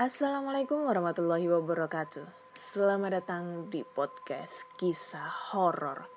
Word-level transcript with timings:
Assalamualaikum 0.00 0.88
warahmatullahi 0.88 1.44
wabarakatuh. 1.44 2.24
Selamat 2.56 3.20
datang 3.20 3.68
di 3.68 3.84
podcast 3.84 4.64
kisah 4.80 5.52
horor. 5.52 6.08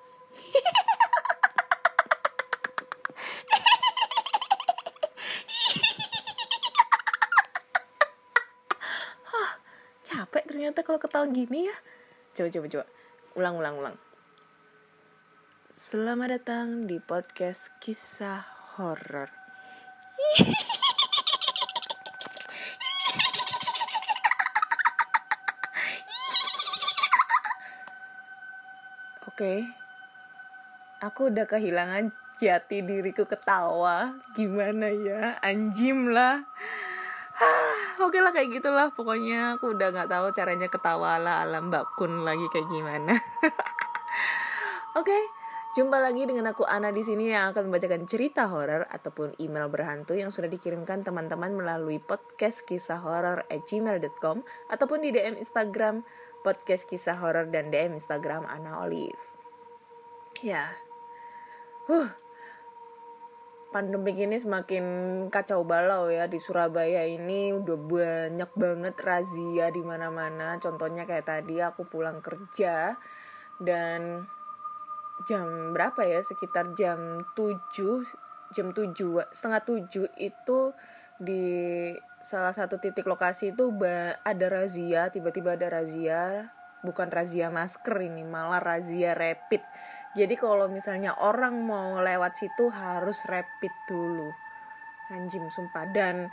Hah, 9.28 9.52
capek 10.00 10.48
ternyata 10.48 10.80
kalau 10.80 10.96
ketawa 10.96 11.28
gini 11.28 11.68
ya. 11.68 11.76
Coba 12.32 12.48
coba 12.48 12.66
coba. 12.72 12.84
Ulang 13.36 13.54
ulang 13.60 13.74
ulang. 13.84 13.96
Selamat 15.76 16.40
datang 16.40 16.88
di 16.88 16.96
podcast 17.04 17.68
kisah 17.84 18.48
horor. 18.80 19.43
Oke. 29.34 29.66
Aku 31.02 31.26
udah 31.26 31.42
kehilangan 31.42 32.14
jati 32.38 32.86
diriku 32.86 33.26
ketawa. 33.26 34.14
Gimana 34.30 34.94
ya? 34.94 35.42
Anjim 35.42 36.14
lah. 36.14 36.46
Ah, 37.34 37.74
Oke 38.06 38.22
lah 38.22 38.30
kayak 38.30 38.62
gitulah 38.62 38.94
pokoknya 38.94 39.58
aku 39.58 39.74
udah 39.74 39.90
nggak 39.90 40.06
tahu 40.06 40.30
caranya 40.30 40.70
ketawa 40.70 41.18
ala 41.18 41.42
ala 41.42 41.58
Mbak 41.66 41.98
Kun 41.98 42.22
lagi 42.22 42.46
kayak 42.46 42.70
gimana. 42.70 43.18
Oke, 45.02 45.18
jumpa 45.74 45.98
lagi 45.98 46.30
dengan 46.30 46.54
aku 46.54 46.62
Ana 46.62 46.94
di 46.94 47.02
sini 47.02 47.34
yang 47.34 47.50
akan 47.50 47.74
membacakan 47.74 48.06
cerita 48.06 48.46
horor 48.46 48.86
ataupun 48.86 49.34
email 49.42 49.66
berhantu 49.66 50.14
yang 50.14 50.30
sudah 50.30 50.46
dikirimkan 50.46 51.02
teman-teman 51.02 51.58
melalui 51.58 51.98
podcast 51.98 52.62
kisah 52.62 53.02
horor 53.02 53.42
at 53.50 53.66
gmail.com 53.66 54.46
ataupun 54.70 55.02
di 55.02 55.10
DM 55.10 55.42
Instagram 55.42 56.06
podcast 56.44 56.84
kisah 56.84 57.16
horor 57.16 57.48
dan 57.48 57.72
DM 57.72 57.96
Instagram 57.96 58.44
Ana 58.44 58.84
Olive. 58.84 59.18
Ya, 60.44 60.76
huh, 61.88 62.12
pandemik 63.72 64.14
ini 64.14 64.38
semakin 64.38 64.84
kacau 65.32 65.66
balau 65.66 66.06
ya 66.06 66.30
di 66.30 66.38
Surabaya 66.38 67.02
ini 67.08 67.50
udah 67.50 67.74
banyak 67.74 68.50
banget 68.54 68.94
razia 69.00 69.72
di 69.72 69.82
mana-mana. 69.82 70.60
Contohnya 70.62 71.08
kayak 71.08 71.26
tadi 71.26 71.58
aku 71.58 71.88
pulang 71.88 72.22
kerja 72.22 72.94
dan 73.58 74.28
jam 75.26 75.72
berapa 75.74 76.06
ya 76.06 76.22
sekitar 76.22 76.76
jam 76.78 77.26
7 77.34 78.54
jam 78.54 78.70
7 78.70 78.94
setengah 79.34 79.62
7 79.66 80.22
itu 80.22 80.60
di 81.18 81.44
salah 82.24 82.56
satu 82.56 82.80
titik 82.80 83.04
lokasi 83.04 83.52
itu 83.52 83.68
ada 84.24 84.46
razia 84.48 85.12
tiba-tiba 85.12 85.60
ada 85.60 85.68
razia 85.68 86.48
bukan 86.84 87.08
razia 87.12 87.48
masker 87.48 87.96
ini 88.00 88.24
malah 88.24 88.60
razia 88.60 89.16
rapid. 89.16 89.64
Jadi 90.14 90.34
kalau 90.38 90.70
misalnya 90.70 91.16
orang 91.20 91.56
mau 91.64 91.98
lewat 91.98 92.38
situ 92.38 92.70
harus 92.70 93.24
rapid 93.28 93.72
dulu. 93.88 94.30
Anjing 95.10 95.48
sumpah. 95.48 95.88
Dan 95.90 96.28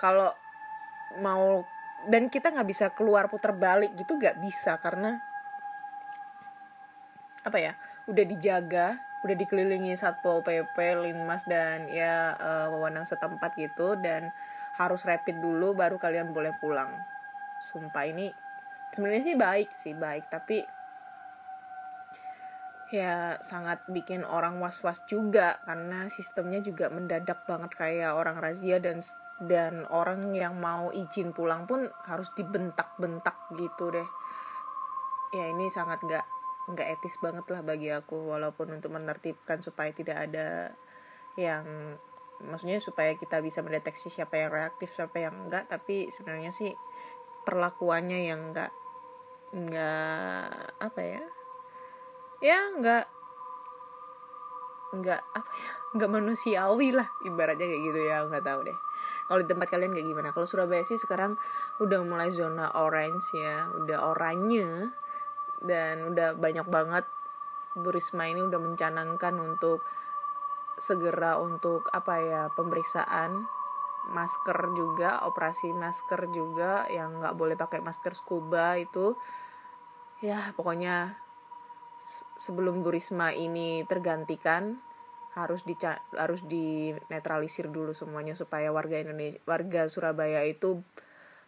kalau 0.00 0.30
mau 1.18 1.64
dan 2.08 2.28
kita 2.28 2.52
nggak 2.52 2.68
bisa 2.68 2.86
keluar 2.92 3.32
putar 3.32 3.56
balik 3.56 3.96
gitu 3.96 4.20
nggak 4.20 4.36
bisa 4.44 4.76
karena 4.76 5.16
apa 7.44 7.56
ya 7.56 7.72
udah 8.08 8.24
dijaga 8.28 9.00
udah 9.24 9.36
dikelilingi 9.40 9.96
satpol 9.96 10.44
pp 10.44 10.76
linmas 11.00 11.48
dan 11.48 11.88
ya 11.88 12.36
eh, 12.36 12.66
wewenang 12.70 13.08
setempat 13.08 13.56
gitu. 13.56 13.96
Dan 13.96 14.30
harus 14.74 15.06
rapid 15.06 15.38
dulu 15.38 15.74
baru 15.78 15.96
kalian 15.98 16.34
boleh 16.34 16.54
pulang. 16.58 16.90
Sumpah 17.70 18.04
ini 18.10 18.30
sebenarnya 18.90 19.22
sih 19.22 19.36
baik 19.38 19.68
sih 19.78 19.94
baik. 19.94 20.26
Tapi 20.30 20.58
ya 22.94 23.40
sangat 23.42 23.82
bikin 23.90 24.22
orang 24.22 24.62
was-was 24.62 25.02
juga 25.10 25.58
karena 25.66 26.06
sistemnya 26.06 26.62
juga 26.62 26.86
mendadak 26.92 27.42
banget 27.48 27.74
kayak 27.74 28.14
orang 28.14 28.38
razia 28.38 28.78
dan 28.78 29.02
dan 29.42 29.82
orang 29.90 30.30
yang 30.30 30.54
mau 30.62 30.94
izin 30.94 31.34
pulang 31.34 31.66
pun 31.66 31.90
harus 32.06 32.30
dibentak-bentak 32.38 33.34
gitu 33.58 33.90
deh. 33.90 34.08
Ya 35.34 35.50
ini 35.50 35.66
sangat 35.74 35.98
nggak 36.06 36.26
nggak 36.64 36.88
etis 36.96 37.18
banget 37.20 37.44
lah 37.50 37.60
bagi 37.60 37.90
aku 37.90 38.30
walaupun 38.30 38.78
untuk 38.78 38.94
menertibkan 38.94 39.60
supaya 39.60 39.90
tidak 39.90 40.30
ada 40.30 40.72
yang 41.34 41.98
maksudnya 42.42 42.82
supaya 42.82 43.14
kita 43.14 43.38
bisa 43.38 43.62
mendeteksi 43.62 44.10
siapa 44.10 44.34
yang 44.40 44.50
reaktif 44.50 44.90
siapa 44.90 45.22
yang 45.22 45.46
enggak. 45.46 45.70
Tapi 45.70 46.10
sebenarnya 46.10 46.50
sih 46.50 46.72
perlakuannya 47.46 48.18
yang 48.26 48.50
enggak 48.50 48.72
enggak 49.54 50.50
apa 50.82 51.00
ya? 51.02 51.24
Ya 52.42 52.58
enggak 52.74 53.04
enggak 54.94 55.22
apa 55.34 55.50
ya? 55.54 55.72
Enggak 55.94 56.10
manusiawi 56.10 56.90
lah 56.90 57.06
ibaratnya 57.22 57.70
kayak 57.70 57.82
gitu 57.86 58.00
ya 58.02 58.26
nggak 58.26 58.42
tahu 58.42 58.66
deh. 58.66 58.78
Kalau 59.30 59.38
di 59.38 59.46
tempat 59.46 59.70
kalian 59.70 59.94
kayak 59.94 60.10
gimana? 60.10 60.28
Kalau 60.34 60.42
Surabaya 60.42 60.82
sih 60.82 60.98
sekarang 60.98 61.38
udah 61.78 62.02
mulai 62.02 62.34
zona 62.34 62.74
orange 62.74 63.30
ya 63.38 63.70
udah 63.78 64.10
oranye 64.10 64.90
dan 65.62 66.02
udah 66.02 66.34
banyak 66.34 66.66
banget 66.66 67.06
Bu 67.78 67.94
Risma 67.94 68.26
ini 68.26 68.42
udah 68.42 68.58
mencanangkan 68.58 69.34
untuk 69.38 69.86
segera 70.84 71.40
untuk 71.40 71.88
apa 71.88 72.20
ya 72.20 72.42
pemeriksaan. 72.52 73.48
Masker 74.04 74.76
juga 74.76 75.24
operasi 75.24 75.72
masker 75.72 76.28
juga 76.28 76.84
yang 76.92 77.24
nggak 77.24 77.36
boleh 77.40 77.56
pakai 77.56 77.80
masker 77.80 78.12
scuba 78.12 78.76
itu. 78.76 79.16
Ya 80.20 80.52
pokoknya 80.52 81.16
se- 82.04 82.28
sebelum 82.36 82.84
Bu 82.84 82.92
Risma 82.92 83.32
ini 83.32 83.80
tergantikan 83.88 84.76
harus 85.32 85.64
dica 85.64 86.04
harus 86.14 86.44
dinetralisir 86.44 87.72
dulu 87.72 87.96
semuanya 87.96 88.36
supaya 88.36 88.70
warga 88.70 89.00
Indonesia 89.00 89.40
warga 89.48 89.88
Surabaya 89.88 90.44
itu 90.44 90.84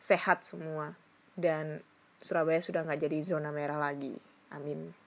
sehat 0.00 0.48
semua. 0.48 0.96
Dan 1.36 1.84
Surabaya 2.24 2.64
sudah 2.64 2.88
nggak 2.88 3.04
jadi 3.04 3.20
zona 3.20 3.52
merah 3.52 3.76
lagi. 3.76 4.16
Amin 4.48 5.05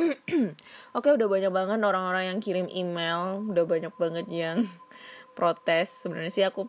Oke 0.96 1.08
udah 1.12 1.28
banyak 1.28 1.52
banget 1.52 1.78
orang-orang 1.84 2.32
yang 2.32 2.38
kirim 2.40 2.66
email. 2.72 3.44
Udah 3.44 3.64
banyak 3.68 3.92
banget 4.00 4.26
yang 4.32 4.64
protes. 5.38 6.04
Sebenarnya 6.06 6.32
sih 6.32 6.44
aku 6.46 6.66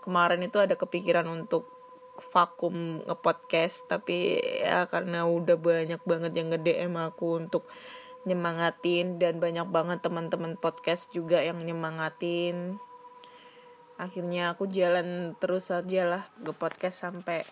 kemarin 0.00 0.40
itu 0.40 0.56
ada 0.56 0.74
kepikiran 0.74 1.28
untuk 1.28 1.68
vakum 2.20 3.00
nge-podcast 3.08 3.88
Tapi 3.88 4.36
ya 4.60 4.84
karena 4.84 5.24
udah 5.24 5.56
banyak 5.56 6.04
banget 6.04 6.32
yang 6.36 6.52
nge-DM 6.52 6.92
aku 7.00 7.40
untuk 7.40 7.64
nyemangatin 8.28 9.16
Dan 9.16 9.40
banyak 9.40 9.64
banget 9.72 10.04
teman-teman 10.04 10.56
podcast 10.56 11.12
juga 11.12 11.40
yang 11.40 11.60
nyemangatin. 11.60 12.80
Akhirnya 14.00 14.56
aku 14.56 14.64
jalan 14.64 15.36
terus 15.36 15.68
aja 15.68 16.08
lah 16.08 16.22
ke 16.40 16.56
podcast 16.56 17.04
sampai 17.04 17.44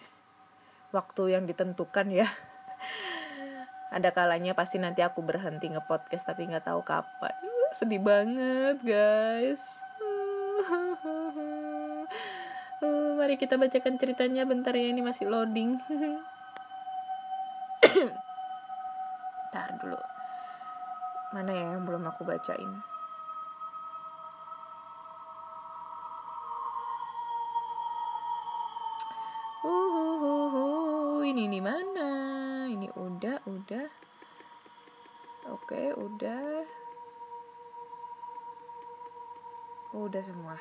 waktu 0.97 1.37
yang 1.37 1.45
ditentukan 1.45 2.09
ya 2.09 2.25
ada 3.89 4.13
kalanya 4.13 4.53
pasti 4.53 4.77
nanti 4.77 5.01
aku 5.01 5.25
berhenti 5.25 5.73
nge-podcast 5.73 6.29
tapi 6.29 6.45
nggak 6.45 6.69
tahu 6.69 6.85
kapan. 6.85 7.33
Uh, 7.41 7.73
sedih 7.73 8.01
banget 8.01 8.77
guys. 8.85 9.81
Uh, 12.79 13.19
mari 13.19 13.35
kita 13.35 13.59
bacakan 13.59 13.99
ceritanya. 13.99 14.47
Bentar 14.47 14.71
ya 14.71 14.87
ini 14.87 15.03
masih 15.03 15.27
loading. 15.27 15.83
Ntar 19.51 19.75
dulu. 19.83 19.99
Mana 21.35 21.51
ya 21.51 21.75
yang 21.75 21.83
belum 21.83 22.07
aku 22.07 22.23
bacain? 22.23 22.71
Uhuhuhu, 29.67 31.27
ini 31.27 31.51
di 31.51 31.59
mana? 31.59 32.18
Udah, 32.97 33.43
udah. 33.45 33.89
Oke, 35.49 35.93
udah. 35.93 36.65
Udah 39.97 40.23
semua. 40.25 40.57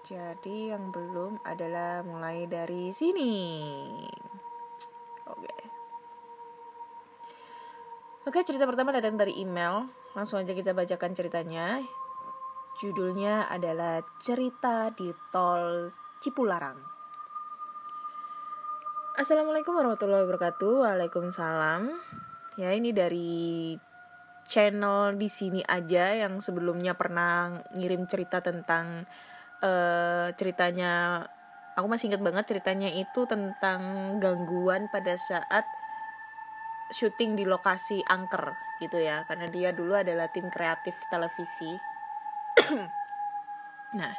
Jadi 0.00 0.72
yang 0.72 0.90
belum 0.90 1.44
adalah 1.44 2.00
mulai 2.02 2.48
dari 2.48 2.88
sini. 2.90 3.36
Oke. 5.28 5.54
Oke, 8.26 8.40
cerita 8.44 8.64
pertama 8.64 8.90
datang 8.96 9.16
dari 9.20 9.38
email. 9.40 9.86
Langsung 10.16 10.40
aja 10.42 10.56
kita 10.56 10.74
bacakan 10.74 11.12
ceritanya. 11.14 11.80
Judulnya 12.80 13.44
adalah 13.52 14.00
Cerita 14.24 14.88
di 14.90 15.12
Tol 15.28 15.92
Cipularang. 16.24 16.89
Assalamualaikum 19.20 19.76
warahmatullahi 19.76 20.24
wabarakatuh. 20.24 20.80
Waalaikumsalam. 20.80 21.92
Ya, 22.56 22.72
ini 22.72 22.88
dari 22.88 23.76
channel 24.48 25.12
di 25.20 25.28
sini 25.28 25.60
aja 25.60 26.16
yang 26.16 26.40
sebelumnya 26.40 26.96
pernah 26.96 27.60
ngirim 27.76 28.08
cerita 28.08 28.40
tentang 28.40 29.04
uh, 29.60 30.32
ceritanya 30.40 31.20
aku 31.76 31.84
masih 31.84 32.08
ingat 32.08 32.24
banget 32.24 32.48
ceritanya 32.48 32.88
itu 32.96 33.28
tentang 33.28 34.16
gangguan 34.24 34.88
pada 34.88 35.20
saat 35.20 35.68
syuting 36.88 37.36
di 37.36 37.44
lokasi 37.44 38.00
angker 38.08 38.56
gitu 38.80 39.04
ya 39.04 39.28
karena 39.28 39.52
dia 39.52 39.76
dulu 39.76 40.00
adalah 40.00 40.32
tim 40.32 40.48
kreatif 40.48 40.96
televisi 41.12 41.76
nah 44.00 44.16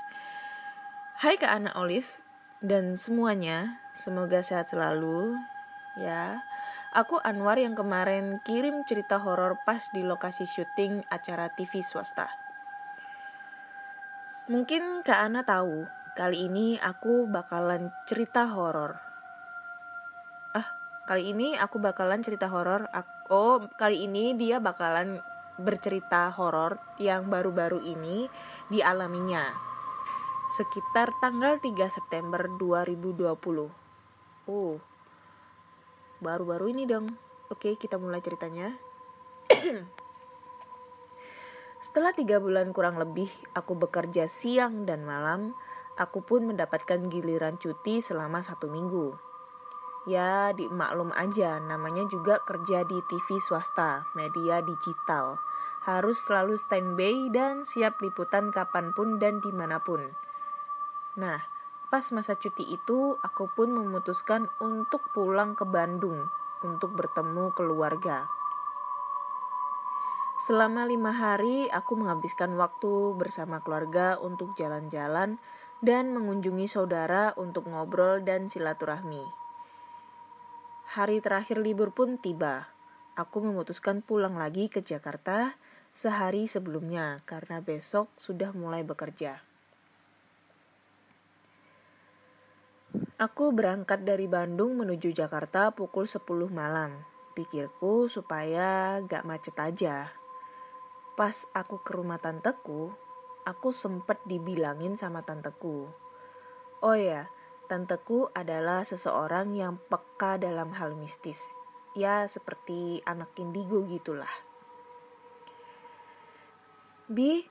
hai 1.26 1.42
ke 1.42 1.50
anak 1.50 1.74
Olive 1.74 2.22
dan 2.62 2.96
semuanya 2.96 3.82
semoga 3.92 4.46
sehat 4.46 4.72
selalu 4.72 5.36
ya 6.00 6.46
aku 6.94 7.18
Anwar 7.26 7.58
yang 7.58 7.74
kemarin 7.74 8.40
kirim 8.46 8.86
cerita 8.88 9.18
horor 9.18 9.60
pas 9.66 9.82
di 9.92 10.06
lokasi 10.06 10.48
syuting 10.48 11.04
acara 11.10 11.50
TV 11.52 11.82
swasta 11.82 12.30
mungkin 14.48 15.04
Kak 15.04 15.20
Ana 15.20 15.42
tahu 15.42 15.90
kali 16.14 16.48
ini 16.48 16.78
aku 16.78 17.28
bakalan 17.28 17.90
cerita 18.06 18.48
horor 18.48 19.12
Kali 21.02 21.34
ini 21.34 21.58
aku 21.60 21.82
bakalan 21.82 22.22
cerita 22.24 22.48
horor. 22.48 22.88
Oh, 23.28 23.60
kali 23.76 24.08
ini 24.08 24.32
dia 24.32 24.62
bakalan 24.62 25.20
bercerita 25.60 26.32
horor 26.32 26.80
yang 27.02 27.26
baru-baru 27.26 27.82
ini 27.84 28.30
dialaminya. 28.72 29.71
Sekitar 30.52 31.16
tanggal 31.24 31.64
3 31.64 31.88
September 31.88 32.44
2020. 32.44 33.72
Oh. 34.52 34.76
Baru-baru 36.20 36.76
ini 36.76 36.84
dong. 36.84 37.08
Oke, 37.48 37.80
kita 37.80 37.96
mulai 37.96 38.20
ceritanya. 38.20 38.76
Setelah 41.88 42.12
tiga 42.12 42.44
bulan 42.44 42.76
kurang 42.76 43.00
lebih, 43.00 43.32
aku 43.56 43.80
bekerja 43.80 44.28
siang 44.28 44.84
dan 44.84 45.08
malam. 45.08 45.56
Aku 45.96 46.20
pun 46.20 46.44
mendapatkan 46.44 47.00
giliran 47.08 47.56
cuti 47.56 48.04
selama 48.04 48.44
satu 48.44 48.68
minggu 48.68 49.32
ya 50.10 50.50
dimaklum 50.58 51.14
aja 51.14 51.62
namanya 51.62 52.10
juga 52.10 52.42
kerja 52.42 52.82
di 52.86 52.98
TV 53.06 53.38
swasta, 53.38 54.10
media 54.18 54.62
digital. 54.66 55.38
Harus 55.86 56.22
selalu 56.26 56.58
standby 56.58 57.30
dan 57.34 57.66
siap 57.66 58.02
liputan 58.02 58.54
kapan 58.54 58.94
pun 58.94 59.18
dan 59.18 59.42
di 59.42 59.50
mana 59.54 59.82
pun. 59.82 60.14
Nah, 61.20 61.44
pas 61.92 62.06
masa 62.16 62.40
cuti 62.40 62.64
itu 62.72 63.20
aku 63.20 63.52
pun 63.52 63.76
memutuskan 63.76 64.48
untuk 64.64 65.04
pulang 65.12 65.60
ke 65.60 65.68
Bandung 65.68 66.24
untuk 66.64 66.96
bertemu 66.96 67.52
keluarga. 67.52 68.30
Selama 70.42 70.90
lima 70.90 71.14
hari, 71.14 71.70
aku 71.70 72.02
menghabiskan 72.02 72.58
waktu 72.58 73.14
bersama 73.14 73.62
keluarga 73.62 74.18
untuk 74.18 74.58
jalan-jalan 74.58 75.38
dan 75.86 76.16
mengunjungi 76.18 76.66
saudara 76.66 77.38
untuk 77.38 77.70
ngobrol 77.70 78.26
dan 78.26 78.50
silaturahmi. 78.50 79.22
Hari 80.98 81.22
terakhir 81.22 81.62
libur 81.62 81.94
pun 81.94 82.18
tiba. 82.18 82.74
Aku 83.14 83.44
memutuskan 83.44 84.02
pulang 84.02 84.34
lagi 84.34 84.66
ke 84.72 84.82
Jakarta 84.82 85.60
sehari 85.94 86.48
sebelumnya 86.48 87.22
karena 87.28 87.60
besok 87.62 88.10
sudah 88.18 88.50
mulai 88.56 88.82
bekerja. 88.82 89.51
Aku 93.22 93.54
berangkat 93.54 94.02
dari 94.02 94.26
Bandung 94.26 94.82
menuju 94.82 95.14
Jakarta 95.14 95.70
pukul 95.78 96.10
10 96.10 96.26
malam. 96.50 97.06
Pikirku 97.38 98.10
supaya 98.10 98.98
gak 99.06 99.30
macet 99.30 99.54
aja. 99.62 100.10
Pas 101.14 101.46
aku 101.54 101.86
ke 101.86 101.94
rumah 101.94 102.18
tanteku, 102.18 102.90
aku 103.46 103.70
sempet 103.70 104.18
dibilangin 104.26 104.98
sama 104.98 105.22
tanteku. 105.22 105.86
Oh 106.82 106.98
ya, 106.98 107.30
Tanteku 107.70 108.28
adalah 108.34 108.84
seseorang 108.84 109.54
yang 109.54 109.78
peka 109.78 110.36
dalam 110.36 110.76
hal 110.76 110.92
mistis. 110.98 111.54
Ya, 111.94 112.28
seperti 112.28 113.06
anak 113.08 113.32
indigo 113.40 113.86
gitulah. 113.88 114.34
Bi, 117.06 117.46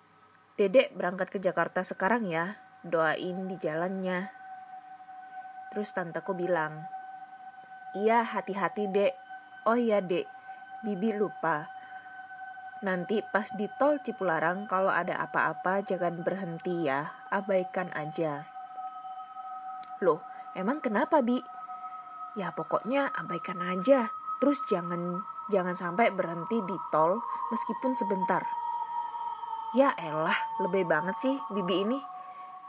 Dedek 0.59 0.93
berangkat 0.93 1.33
ke 1.33 1.39
Jakarta 1.41 1.87
sekarang 1.87 2.29
ya. 2.29 2.61
Doain 2.85 3.49
di 3.49 3.57
jalannya. 3.57 4.40
Terus 5.71 5.95
tanteku 5.95 6.35
bilang, 6.35 6.87
Iya, 7.95 8.23
hati-hati, 8.23 8.87
Dek. 8.91 9.15
Oh 9.67 9.75
iya, 9.75 9.99
Dek. 10.03 10.27
Bibi 10.87 11.15
lupa. 11.15 11.67
Nanti 12.81 13.21
pas 13.21 13.45
di 13.53 13.69
tol 13.77 14.01
Cipularang 14.01 14.65
kalau 14.65 14.89
ada 14.89 15.21
apa-apa 15.21 15.85
jangan 15.85 16.25
berhenti 16.25 16.89
ya, 16.89 17.13
abaikan 17.29 17.93
aja. 17.93 18.49
Loh, 20.01 20.25
emang 20.57 20.81
kenapa, 20.81 21.21
Bi? 21.21 21.37
Ya 22.39 22.55
pokoknya 22.55 23.13
abaikan 23.13 23.61
aja. 23.61 24.09
Terus 24.41 24.65
jangan 24.73 25.21
jangan 25.53 25.77
sampai 25.77 26.09
berhenti 26.15 26.63
di 26.65 26.77
tol 26.89 27.21
meskipun 27.53 27.93
sebentar. 27.99 28.41
Ya 29.77 29.93
elah, 30.01 30.39
lebih 30.65 30.89
banget 30.89 31.15
sih 31.21 31.37
Bibi 31.53 31.85
ini. 31.85 31.99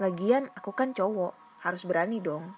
Lagian 0.03 0.51
aku 0.59 0.75
kan 0.75 0.91
cowok, 0.91 1.63
harus 1.63 1.87
berani 1.87 2.19
dong. 2.19 2.51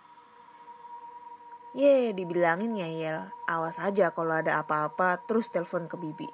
Ye, 1.74 2.14
dibilangin 2.14 2.78
ya 2.78 3.34
awas 3.50 3.82
aja 3.82 4.14
kalau 4.14 4.38
ada 4.38 4.62
apa-apa 4.62 5.26
terus 5.26 5.50
telepon 5.50 5.90
ke 5.90 5.98
Bibi. 5.98 6.30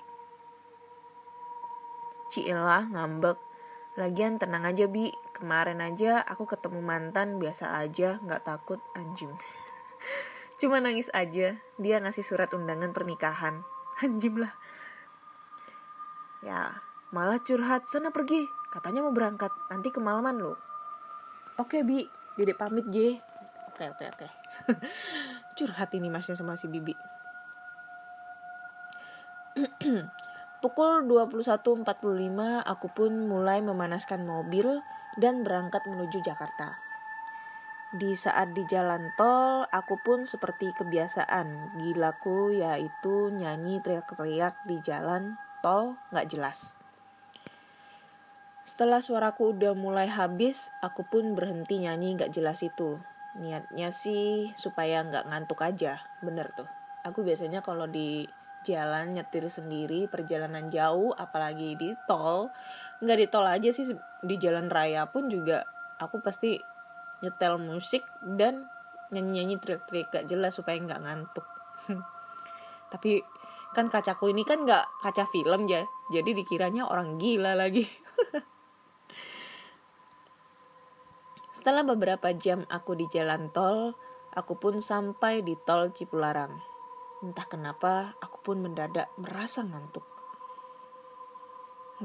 Cilah 2.27 2.91
ngambek, 2.91 3.39
Lagian 4.00 4.39
tenang 4.39 4.63
aja 4.63 4.88
Bi, 4.88 5.12
kemarin 5.36 5.84
aja 5.84 6.24
aku 6.24 6.48
ketemu 6.48 6.79
mantan 6.79 7.36
biasa 7.36 7.75
aja, 7.84 8.15
gak 8.24 8.48
takut 8.48 8.79
anjing. 8.96 9.31
Cuma 10.60 10.79
nangis 10.79 11.12
aja, 11.12 11.60
dia 11.75 11.96
ngasih 12.00 12.24
surat 12.24 12.48
undangan 12.55 12.96
pernikahan. 12.96 13.67
Anjim 14.03 14.39
lah. 14.39 14.55
Ya, 16.39 16.79
malah 17.12 17.43
curhat, 17.43 17.91
sana 17.91 18.15
pergi. 18.15 18.48
Katanya 18.72 19.03
mau 19.03 19.12
berangkat, 19.12 19.51
nanti 19.67 19.91
kemalaman 19.91 20.39
lo. 20.39 20.55
Oke 21.60 21.84
Bi, 21.84 22.08
dedek 22.39 22.55
pamit 22.55 22.88
J. 22.88 23.19
Oke 23.75 23.84
oke 23.91 24.05
oke. 24.15 24.38
curhat 25.58 25.92
ini 25.96 26.08
masnya 26.08 26.36
sama 26.38 26.56
si 26.56 26.70
Bibi. 26.70 26.96
Pukul 30.64 31.08
21.45 31.08 31.88
aku 32.68 32.88
pun 32.92 33.12
mulai 33.32 33.64
memanaskan 33.64 34.28
mobil 34.28 34.84
dan 35.16 35.48
berangkat 35.48 35.88
menuju 35.88 36.20
Jakarta. 36.20 36.76
Di 37.90 38.14
saat 38.14 38.54
di 38.54 38.68
jalan 38.70 39.10
tol, 39.18 39.66
aku 39.66 39.98
pun 40.06 40.30
seperti 40.30 40.70
kebiasaan 40.78 41.80
gilaku 41.82 42.54
yaitu 42.54 43.34
nyanyi 43.34 43.82
teriak-teriak 43.82 44.62
di 44.68 44.78
jalan 44.86 45.42
tol 45.66 45.98
gak 46.14 46.30
jelas. 46.30 46.78
Setelah 48.62 49.02
suaraku 49.02 49.58
udah 49.58 49.74
mulai 49.74 50.06
habis, 50.06 50.70
aku 50.86 51.02
pun 51.02 51.34
berhenti 51.34 51.82
nyanyi 51.82 52.14
gak 52.14 52.30
jelas 52.30 52.62
itu. 52.62 53.02
Niatnya 53.39 53.89
sih 53.96 54.51
supaya 54.60 55.01
gak 55.08 55.31
ngantuk 55.31 55.63
aja, 55.63 56.03
bener 56.19 56.51
tuh. 56.53 56.67
Aku 57.08 57.24
biasanya 57.24 57.63
kalau 57.63 57.88
di 57.88 58.27
jalan 58.67 59.15
nyetir 59.15 59.48
sendiri 59.48 60.12
perjalanan 60.12 60.67
jauh 60.67 61.15
apalagi 61.15 61.79
di 61.79 61.96
tol 62.03 62.51
nggak 63.00 63.17
di 63.24 63.27
tol 63.31 63.48
aja 63.48 63.72
sih 63.72 63.88
di 64.19 64.36
jalan 64.36 64.67
raya 64.67 65.08
pun 65.08 65.31
juga 65.31 65.63
aku 65.96 66.19
pasti 66.19 66.60
nyetel 67.24 67.55
musik 67.60 68.03
dan 68.19 68.67
nyanyi 69.15 69.43
nyanyi 69.43 69.55
trik-trik 69.63 70.12
gak 70.12 70.27
jelas 70.27 70.60
supaya 70.60 70.75
nggak 70.79 71.01
ngantuk 71.01 71.48
tapi 72.91 73.24
kan 73.72 73.88
kacaku 73.88 74.34
ini 74.34 74.43
kan 74.43 74.65
nggak 74.65 74.86
kaca 75.05 75.24
film 75.29 75.69
ya 75.69 75.86
jadi 76.12 76.34
dikiranya 76.34 76.89
orang 76.89 77.15
gila 77.15 77.55
lagi 77.55 77.88
setelah 81.60 81.84
beberapa 81.84 82.32
jam 82.32 82.63
aku 82.72 82.96
di 82.96 83.12
jalan 83.12 83.51
tol 83.51 84.00
aku 84.32 84.56
pun 84.56 84.80
sampai 84.80 85.44
di 85.44 85.60
tol 85.60 85.92
Cipularang 85.92 86.70
Entah 87.20 87.44
kenapa 87.51 88.16
aku 88.24 88.39
pun 88.39 88.63
mendadak 88.63 89.12
merasa 89.20 89.60
ngantuk. 89.60 90.08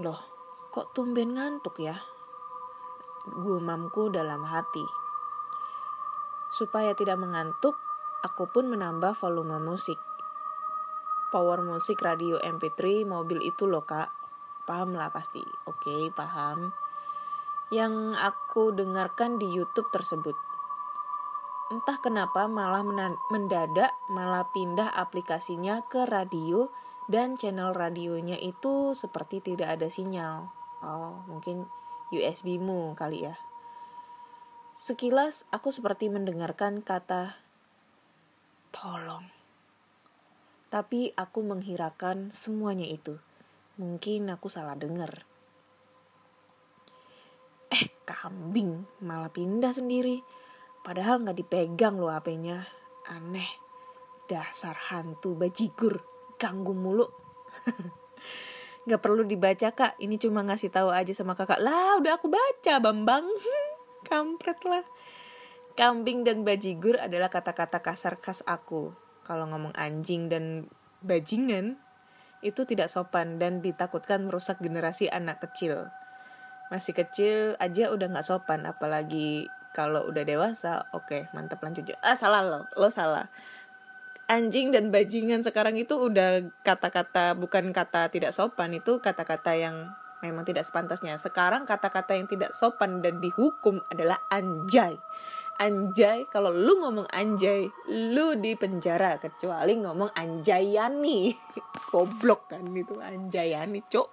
Loh, 0.03 0.19
kok 0.75 0.91
tumben 0.91 1.39
ngantuk 1.39 1.79
ya? 1.79 1.95
Gumamku 3.23 4.11
dalam 4.11 4.43
hati. 4.43 4.83
Supaya 6.51 6.99
tidak 6.99 7.23
mengantuk, 7.23 7.79
aku 8.27 8.51
pun 8.51 8.67
menambah 8.75 9.15
volume 9.15 9.63
musik. 9.63 10.03
power 11.31 11.63
musik 11.67 11.99
radio 11.99 12.39
MP3 12.39 13.03
mobil 13.03 13.43
itu 13.43 13.67
loh 13.67 13.83
kak 13.83 14.07
paham 14.71 14.95
lah 14.95 15.11
pasti 15.11 15.43
oke 15.67 16.15
paham 16.15 16.71
yang 17.73 18.13
aku 18.17 18.73
dengarkan 18.75 19.41
di 19.41 19.49
YouTube 19.49 19.89
tersebut 19.93 20.37
entah 21.73 21.97
kenapa 22.01 22.45
malah 22.45 22.85
mendadak 23.33 23.93
malah 24.13 24.45
pindah 24.53 24.93
aplikasinya 24.93 25.81
ke 25.89 26.05
radio 26.05 26.69
dan 27.09 27.41
channel 27.41 27.73
radionya 27.73 28.37
itu 28.37 28.93
seperti 28.93 29.41
tidak 29.41 29.81
ada 29.81 29.89
sinyal 29.89 30.53
oh 30.85 31.25
mungkin 31.25 31.65
USB-mu 32.13 32.93
kali 32.93 33.29
ya 33.29 33.35
sekilas 34.77 35.49
aku 35.49 35.73
seperti 35.73 36.13
mendengarkan 36.13 36.85
kata 36.85 37.41
tolong 38.71 39.35
tapi 40.75 41.15
aku 41.15 41.47
menghirakan 41.47 42.35
semuanya 42.35 42.83
itu. 42.91 43.23
Mungkin 43.79 44.27
aku 44.27 44.51
salah 44.51 44.75
dengar. 44.75 45.23
Eh, 47.75 47.91
kambing 48.07 48.87
malah 49.03 49.35
pindah 49.35 49.75
sendiri. 49.75 50.23
Padahal 50.87 51.27
nggak 51.27 51.43
dipegang 51.43 51.99
loh 51.99 52.15
HP-nya. 52.15 52.63
Aneh. 53.11 53.51
Dasar 54.31 54.79
hantu 54.95 55.35
bajigur. 55.35 56.07
Ganggu 56.39 56.71
mulu. 56.71 57.11
Gak 58.85 59.01
perlu 59.01 59.25
dibaca 59.25 59.73
kak. 59.73 59.97
Ini 59.97 60.21
cuma 60.21 60.45
ngasih 60.45 60.69
tahu 60.69 60.93
aja 60.93 61.11
sama 61.17 61.33
kakak. 61.33 61.59
Lah 61.59 61.99
udah 61.99 62.21
aku 62.21 62.29
baca 62.29 62.79
Bambang. 62.79 63.25
Kampret 64.09 64.61
lah. 64.69 64.85
Kambing 65.75 66.23
dan 66.23 66.47
bajigur 66.47 67.01
adalah 67.01 67.33
kata-kata 67.33 67.83
kasar 67.83 68.23
khas 68.23 68.47
aku 68.47 68.95
kalau 69.27 69.49
ngomong 69.51 69.75
anjing 69.75 70.31
dan 70.31 70.71
bajingan 71.03 71.81
itu 72.45 72.63
tidak 72.69 72.93
sopan 72.93 73.41
dan 73.41 73.59
ditakutkan 73.65 74.29
merusak 74.29 74.61
generasi 74.63 75.11
anak 75.11 75.43
kecil. 75.43 75.91
Masih 76.75 76.91
kecil 76.91 77.55
aja 77.63 77.95
udah 77.95 78.11
nggak 78.11 78.27
sopan, 78.27 78.67
apalagi 78.67 79.47
kalau 79.71 80.11
udah 80.11 80.27
dewasa. 80.27 80.91
Oke, 80.91 81.31
mantap 81.31 81.63
lanjut. 81.63 81.95
Ah 82.03 82.19
salah 82.19 82.43
lo, 82.43 82.67
lo 82.75 82.91
salah. 82.91 83.31
Anjing 84.27 84.75
dan 84.75 84.91
bajingan 84.91 85.47
sekarang 85.47 85.79
itu 85.79 85.95
udah 85.95 86.43
kata-kata 86.67 87.39
bukan 87.39 87.71
kata 87.71 88.11
tidak 88.11 88.35
sopan 88.35 88.75
itu 88.75 88.99
kata-kata 88.99 89.55
yang 89.55 89.95
memang 90.19 90.43
tidak 90.43 90.67
sepantasnya. 90.67 91.15
Sekarang 91.15 91.63
kata-kata 91.63 92.19
yang 92.19 92.27
tidak 92.27 92.51
sopan 92.51 92.99
dan 92.99 93.23
dihukum 93.23 93.79
adalah 93.87 94.19
anjay 94.35 94.99
anjay 95.63 96.27
kalau 96.27 96.51
lu 96.51 96.83
ngomong 96.83 97.07
anjay 97.15 97.71
lu 97.87 98.35
di 98.39 98.59
penjara 98.59 99.23
kecuali 99.23 99.79
ngomong 99.79 100.11
anjayani 100.11 101.31
goblok 101.95 102.51
kan 102.51 102.67
itu 102.75 102.99
anjayani 102.99 103.79
cok 103.87 104.09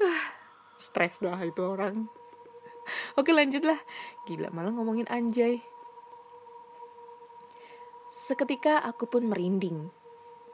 ah, 0.00 0.43
stres 0.74 1.22
lah 1.22 1.38
itu 1.42 1.62
orang 1.62 2.06
oke 3.18 3.30
lanjut 3.30 3.64
lah 3.64 3.78
gila 4.26 4.50
malah 4.50 4.72
ngomongin 4.74 5.08
anjay 5.10 5.62
seketika 8.14 8.82
aku 8.82 9.10
pun 9.10 9.26
merinding 9.26 9.90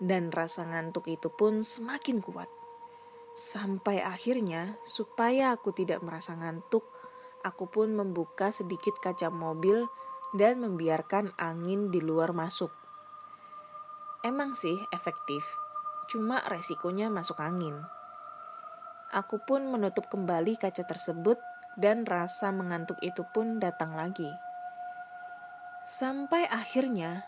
dan 0.00 0.33
rasa 0.33 0.65
ngantuk 0.65 1.12
itu 1.12 1.29
pun 1.29 1.61
semakin 1.61 2.25
kuat 2.25 2.49
sampai 3.37 4.00
akhirnya 4.00 4.81
supaya 4.85 5.53
aku 5.55 5.73
tidak 5.77 6.00
merasa 6.00 6.33
ngantuk 6.37 6.85
aku 7.45 7.69
pun 7.69 7.93
membuka 7.97 8.53
sedikit 8.53 8.97
kaca 9.00 9.33
mobil 9.33 9.89
dan 10.37 10.62
membiarkan 10.62 11.35
angin 11.41 11.91
di 11.91 11.99
luar 11.99 12.31
masuk. 12.31 12.71
Emang 14.21 14.53
sih 14.53 14.77
efektif, 14.93 15.43
cuma 16.07 16.45
resikonya 16.47 17.09
masuk 17.09 17.41
angin. 17.41 17.81
Aku 19.11 19.43
pun 19.43 19.67
menutup 19.67 20.07
kembali 20.07 20.55
kaca 20.55 20.87
tersebut 20.87 21.38
dan 21.75 22.07
rasa 22.07 22.55
mengantuk 22.55 22.99
itu 23.02 23.26
pun 23.35 23.59
datang 23.59 23.99
lagi. 23.99 24.31
Sampai 25.83 26.47
akhirnya, 26.47 27.26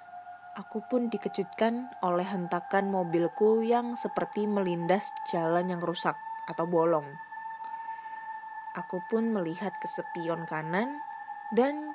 aku 0.55 0.87
pun 0.87 1.11
dikejutkan 1.11 1.91
oleh 2.07 2.27
hentakan 2.27 2.91
mobilku 2.91 3.67
yang 3.67 3.99
seperti 3.99 4.47
melindas 4.47 5.11
jalan 5.35 5.71
yang 5.71 5.83
rusak 5.83 6.15
atau 6.47 6.67
bolong. 6.71 7.07
Aku 8.79 9.03
pun 9.11 9.35
melihat 9.35 9.75
ke 9.83 9.91
spion 9.91 10.47
kanan 10.47 11.03
dan 11.53 11.93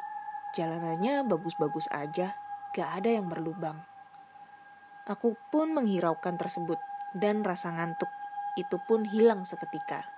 Jalanannya 0.55 1.27
bagus-bagus 1.27 1.91
aja, 1.91 2.39
gak 2.71 2.89
ada 3.03 3.19
yang 3.19 3.27
berlubang. 3.27 3.83
Aku 5.05 5.35
pun 5.51 5.75
menghiraukan 5.75 6.39
tersebut 6.39 6.79
dan 7.13 7.43
rasa 7.43 7.75
ngantuk 7.75 8.07
itu 8.57 8.81
pun 8.89 9.05
hilang 9.05 9.45
seketika. 9.45 10.09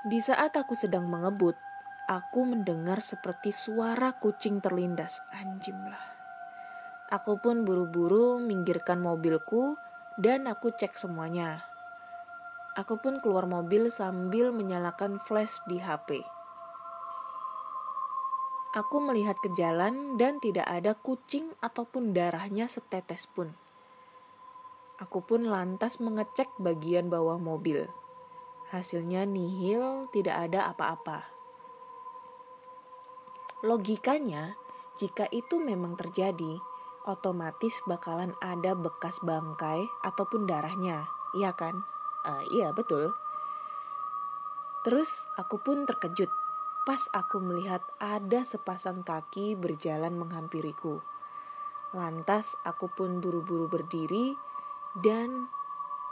Di 0.00 0.20
saat 0.20 0.56
aku 0.56 0.72
sedang 0.72 1.08
mengebut, 1.08 1.56
aku 2.08 2.48
mendengar 2.48 3.04
seperti 3.04 3.52
suara 3.52 4.16
kucing 4.16 4.64
terlindas. 4.64 5.20
Anjim 5.36 5.76
lah. 5.88 6.06
Aku 7.10 7.42
pun 7.42 7.66
buru-buru 7.66 8.38
minggirkan 8.38 9.02
mobilku 9.02 9.74
dan 10.16 10.46
aku 10.46 10.70
cek 10.72 10.94
semuanya. 10.94 11.66
Aku 12.78 13.02
pun 13.02 13.18
keluar 13.18 13.50
mobil 13.50 13.90
sambil 13.90 14.54
menyalakan 14.54 15.18
flash 15.26 15.58
di 15.66 15.82
HP. 15.82 16.22
Aku 18.70 19.02
melihat 19.02 19.34
ke 19.42 19.50
jalan 19.58 20.14
dan 20.14 20.38
tidak 20.38 20.70
ada 20.70 20.94
kucing 20.94 21.50
ataupun 21.58 22.14
darahnya 22.14 22.70
setetes 22.70 23.26
pun. 23.26 23.50
Aku 25.00 25.24
pun 25.24 25.48
lantas 25.48 25.96
mengecek 25.96 26.52
bagian 26.60 27.08
bawah 27.08 27.40
mobil. 27.40 27.88
Hasilnya 28.68 29.24
nihil, 29.24 30.12
tidak 30.12 30.48
ada 30.48 30.68
apa-apa. 30.70 31.24
Logikanya, 33.64 34.60
jika 35.00 35.24
itu 35.32 35.56
memang 35.56 35.96
terjadi, 35.96 36.60
otomatis 37.08 37.80
bakalan 37.88 38.36
ada 38.44 38.76
bekas 38.76 39.16
bangkai 39.24 39.88
ataupun 40.04 40.44
darahnya, 40.44 41.08
iya 41.32 41.56
kan? 41.56 41.84
Uh, 42.20 42.44
iya, 42.52 42.72
betul. 42.76 43.16
Terus 44.84 45.28
aku 45.36 45.60
pun 45.60 45.88
terkejut 45.88 46.28
pas 46.88 47.06
aku 47.12 47.36
melihat 47.44 47.84
ada 48.00 48.40
sepasang 48.40 49.04
kaki 49.04 49.52
berjalan 49.52 50.16
menghampiriku. 50.16 51.04
Lantas 51.92 52.56
aku 52.64 52.88
pun 52.88 53.20
buru-buru 53.20 53.68
berdiri 53.68 54.32
dan 54.98 55.46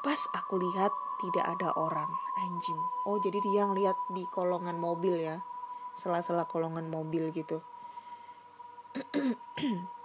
pas 0.06 0.30
aku 0.34 0.62
lihat 0.62 0.94
tidak 1.18 1.46
ada 1.58 1.74
orang. 1.74 2.10
Anjing. 2.38 2.78
Oh, 3.02 3.18
jadi 3.18 3.42
dia 3.42 3.66
ngeliat 3.66 3.98
di 4.14 4.22
kolongan 4.30 4.78
mobil 4.78 5.18
ya. 5.18 5.42
Sela-sela 5.98 6.46
kolongan 6.46 6.86
mobil 6.86 7.34
gitu. 7.34 7.58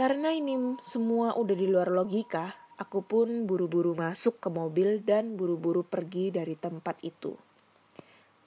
Karena 0.00 0.32
ini 0.34 0.74
semua 0.82 1.36
udah 1.38 1.54
di 1.54 1.70
luar 1.70 1.92
logika, 1.92 2.50
aku 2.80 3.04
pun 3.06 3.46
buru-buru 3.46 3.94
masuk 3.94 4.42
ke 4.42 4.48
mobil 4.50 5.04
dan 5.04 5.38
buru-buru 5.38 5.86
pergi 5.86 6.34
dari 6.34 6.58
tempat 6.58 6.98
itu. 7.06 7.36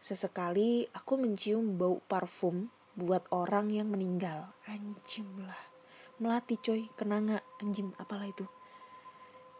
Sesekali 0.01 0.83
aku 0.91 1.15
mencium 1.15 1.79
bau 1.79 2.03
parfum 2.03 2.67
buat 2.97 3.23
orang 3.31 3.71
yang 3.71 3.87
meninggal. 3.87 4.51
Anjim 4.67 5.29
lah. 5.45 5.76
Melati 6.17 6.57
coy, 6.57 6.89
kenanga, 6.97 7.45
anjim, 7.61 7.93
apalah 8.01 8.25
itu. 8.25 8.49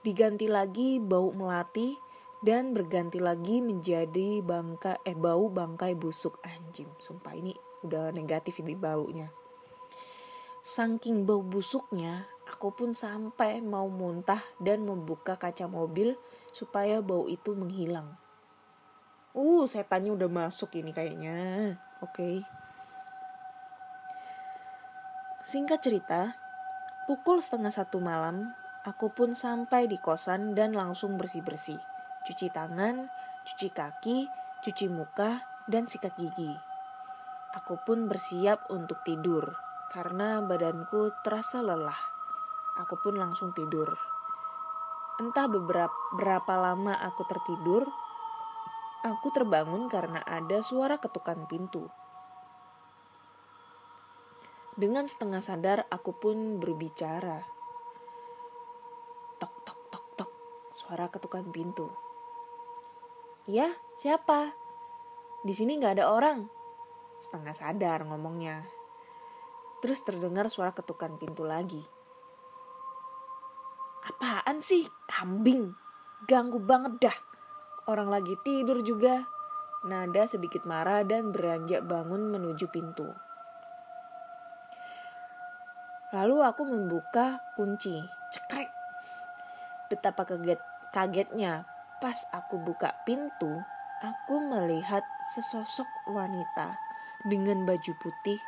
Diganti 0.02 0.50
lagi 0.50 0.98
bau 0.98 1.30
melati 1.30 1.94
dan 2.42 2.74
berganti 2.74 3.22
lagi 3.22 3.62
menjadi 3.62 4.42
bangka 4.42 5.02
eh 5.06 5.14
bau 5.14 5.54
bangkai 5.54 5.94
busuk 5.94 6.42
anjim. 6.42 6.90
Sumpah 6.98 7.38
ini 7.38 7.54
udah 7.86 8.10
negatif 8.10 8.58
ini 8.62 8.74
baunya. 8.74 9.30
Saking 10.66 11.30
bau 11.30 11.46
busuknya, 11.46 12.26
aku 12.50 12.74
pun 12.74 12.92
sampai 12.92 13.62
mau 13.62 13.86
muntah 13.86 14.42
dan 14.58 14.82
membuka 14.82 15.38
kaca 15.38 15.70
mobil 15.70 16.18
supaya 16.50 17.06
bau 17.06 17.30
itu 17.30 17.54
menghilang. 17.54 18.18
Uh, 19.38 19.70
setannya 19.70 20.10
udah 20.18 20.26
masuk 20.26 20.74
ini 20.74 20.90
kayaknya. 20.90 21.38
Oke. 22.02 22.18
Okay. 22.18 22.36
Singkat 25.48 25.80
cerita, 25.80 26.36
pukul 27.08 27.40
setengah 27.40 27.72
satu 27.72 28.04
malam, 28.04 28.52
aku 28.84 29.10
pun 29.10 29.34
sampai 29.34 29.88
di 29.88 29.96
kosan 29.98 30.54
dan 30.54 30.76
langsung 30.76 31.16
bersih-bersih. 31.16 31.80
Cuci 32.28 32.52
tangan, 32.52 33.08
cuci 33.48 33.72
kaki, 33.72 34.28
cuci 34.62 34.86
muka, 34.92 35.42
dan 35.72 35.88
sikat 35.88 36.14
gigi. 36.20 36.52
Aku 37.56 37.80
pun 37.88 38.12
bersiap 38.12 38.68
untuk 38.68 39.02
tidur, 39.08 39.56
karena 39.96 40.44
badanku 40.44 41.16
terasa 41.24 41.64
lelah. 41.64 41.98
Aku 42.84 43.00
pun 43.00 43.16
langsung 43.16 43.56
tidur. 43.56 43.96
Entah 45.18 45.50
beberapa 45.50 45.96
berapa 46.14 46.54
lama 46.60 46.94
aku 46.94 47.26
tertidur, 47.26 47.88
Aku 49.06 49.30
terbangun 49.30 49.88
karena 49.88 50.20
ada 50.26 50.60
suara 50.60 51.00
ketukan 51.00 51.46
pintu. 51.48 51.88
Dengan 54.78 55.10
setengah 55.10 55.42
sadar 55.42 55.90
aku 55.90 56.14
pun 56.14 56.62
berbicara. 56.62 57.42
Tok 59.42 59.66
tok 59.66 59.82
tok 59.90 60.06
tok, 60.14 60.32
suara 60.70 61.10
ketukan 61.10 61.50
pintu. 61.50 61.90
Ya, 63.50 63.74
siapa? 63.98 64.54
Di 65.42 65.50
sini 65.58 65.82
nggak 65.82 65.98
ada 65.98 66.14
orang. 66.14 66.46
Setengah 67.18 67.58
sadar 67.58 68.06
ngomongnya. 68.06 68.70
Terus 69.82 70.06
terdengar 70.06 70.46
suara 70.46 70.70
ketukan 70.70 71.18
pintu 71.18 71.42
lagi. 71.42 71.82
Apaan 74.06 74.62
sih? 74.62 74.86
Kambing. 75.10 75.74
Ganggu 76.30 76.62
banget 76.62 77.10
dah. 77.10 77.18
Orang 77.90 78.14
lagi 78.14 78.38
tidur 78.46 78.86
juga. 78.86 79.26
Nada 79.90 80.30
sedikit 80.30 80.70
marah 80.70 81.02
dan 81.02 81.34
beranjak 81.34 81.82
bangun 81.82 82.30
menuju 82.30 82.70
pintu. 82.70 83.10
Lalu 86.18 86.42
aku 86.42 86.66
membuka 86.66 87.46
kunci, 87.54 88.02
cekrek. 88.34 88.74
Betapa 89.86 90.26
kaget, 90.26 90.58
kagetnya 90.90 91.70
pas 92.02 92.26
aku 92.34 92.58
buka 92.58 92.98
pintu, 93.06 93.62
aku 94.02 94.42
melihat 94.42 95.06
sesosok 95.38 95.86
wanita 96.10 96.82
dengan 97.22 97.70
baju 97.70 97.94
putih 98.02 98.42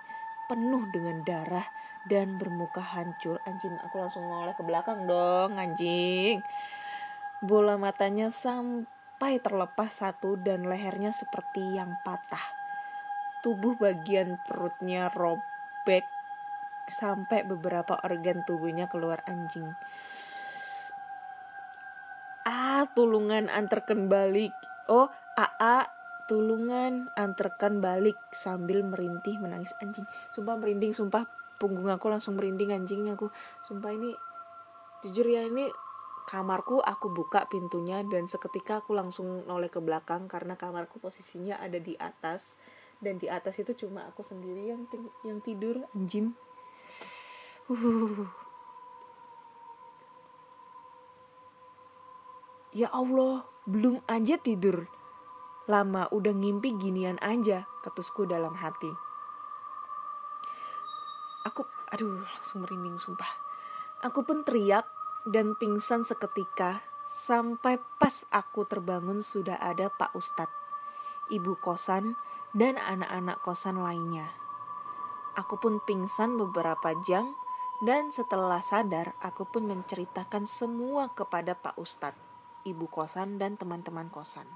penuh 0.49 0.81
dengan 0.89 1.21
darah 1.21 1.69
dan 2.09 2.41
bermuka 2.41 2.81
hancur. 2.81 3.37
Anjing, 3.45 3.77
aku 3.85 4.01
langsung 4.01 4.25
ngoleh 4.25 4.57
ke 4.57 4.65
belakang 4.65 5.05
dong, 5.05 5.61
anjing. 5.61 6.41
Bola 7.45 7.77
matanya 7.77 8.33
sampai 8.33 9.37
terlepas 9.45 9.93
satu 9.93 10.41
dan 10.41 10.65
lehernya 10.65 11.13
seperti 11.13 11.77
yang 11.77 11.93
patah. 12.01 12.41
Tubuh 13.45 13.77
bagian 13.77 14.41
perutnya 14.49 15.13
robek 15.13 16.18
sampai 16.89 17.45
beberapa 17.45 17.97
organ 18.03 18.41
tubuhnya 18.43 18.89
keluar 18.89 19.21
anjing. 19.29 19.69
Ah, 22.49 22.89
tulungan 22.97 23.47
antarkan 23.47 24.09
balik. 24.09 24.51
Oh, 24.89 25.07
AA 25.37 25.85
tulungan 26.29 27.09
antarkan 27.17 27.81
balik 27.81 28.17
sambil 28.29 28.85
merintih 28.85 29.37
menangis 29.41 29.73
anjing. 29.81 30.05
Sumpah 30.33 30.57
merinding, 30.57 30.93
sumpah 30.93 31.25
punggung 31.57 31.89
aku 31.89 32.09
langsung 32.09 32.37
merinding 32.37 32.73
anjing 32.73 33.09
aku. 33.09 33.29
Sumpah 33.65 33.93
ini 33.93 34.13
jujur 35.05 35.25
ya 35.25 35.47
ini 35.47 35.69
kamarku 36.29 36.77
aku 36.77 37.09
buka 37.09 37.49
pintunya 37.49 38.05
dan 38.05 38.29
seketika 38.29 38.85
aku 38.85 38.93
langsung 38.93 39.41
noleh 39.49 39.73
ke 39.73 39.81
belakang 39.81 40.29
karena 40.29 40.53
kamarku 40.53 41.01
posisinya 41.01 41.57
ada 41.57 41.81
di 41.81 41.97
atas 41.97 42.53
dan 43.01 43.17
di 43.17 43.25
atas 43.25 43.57
itu 43.57 43.73
cuma 43.73 44.05
aku 44.05 44.21
sendiri 44.21 44.69
yang 44.69 44.85
yang 45.25 45.41
tidur 45.41 45.89
anjing 45.97 46.37
Ya 52.73 52.89
Allah, 52.89 53.45
belum 53.69 54.01
aja 54.09 54.41
tidur. 54.41 54.89
Lama 55.69 56.09
udah 56.09 56.33
ngimpi 56.33 56.73
ginian 56.81 57.21
aja, 57.21 57.69
ketusku 57.85 58.25
dalam 58.25 58.57
hati. 58.57 58.89
Aku, 61.45 61.61
aduh, 61.93 62.25
langsung 62.25 62.65
merinding 62.65 62.97
sumpah. 62.97 63.29
Aku 64.01 64.25
pun 64.25 64.41
teriak 64.41 64.89
dan 65.29 65.53
pingsan 65.53 66.01
seketika 66.01 66.81
sampai 67.05 67.77
pas 68.01 68.25
aku 68.33 68.65
terbangun 68.65 69.21
sudah 69.21 69.61
ada 69.61 69.93
Pak 69.93 70.17
Ustadz, 70.17 70.57
ibu 71.29 71.53
kosan, 71.61 72.17
dan 72.57 72.81
anak-anak 72.81 73.45
kosan 73.45 73.77
lainnya. 73.77 74.33
Aku 75.37 75.61
pun 75.61 75.77
pingsan 75.85 76.33
beberapa 76.33 76.97
jam 77.05 77.37
dan 77.79 78.11
setelah 78.11 78.59
sadar, 78.59 79.15
aku 79.23 79.47
pun 79.47 79.63
menceritakan 79.63 80.43
semua 80.43 81.15
kepada 81.15 81.55
Pak 81.55 81.79
Ustadz, 81.79 82.19
ibu 82.67 82.91
kosan, 82.91 83.39
dan 83.39 83.55
teman-teman 83.55 84.11
kosan. 84.11 84.47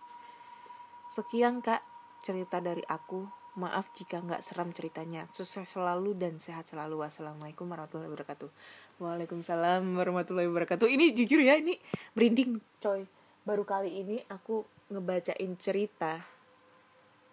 Sekian 1.07 1.63
kak, 1.63 1.79
cerita 2.19 2.59
dari 2.59 2.83
aku. 2.83 3.23
Maaf 3.53 3.93
jika 3.93 4.17
nggak 4.17 4.41
seram 4.41 4.73
ceritanya. 4.73 5.29
Sukses 5.29 5.69
selalu 5.69 6.17
dan 6.17 6.41
sehat 6.41 6.65
selalu. 6.65 7.05
Wassalamualaikum 7.05 7.69
warahmatullahi 7.69 8.09
wabarakatuh. 8.09 8.49
Waalaikumsalam 8.97 9.93
warahmatullahi 9.93 10.49
wabarakatuh. 10.49 10.89
Ini 10.89 11.13
jujur 11.13 11.37
ya, 11.37 11.61
ini 11.61 11.77
merinding 12.17 12.57
coy. 12.81 13.05
Baru 13.45 13.61
kali 13.61 14.01
ini 14.01 14.17
aku 14.25 14.65
ngebacain 14.89 15.53
cerita. 15.61 16.17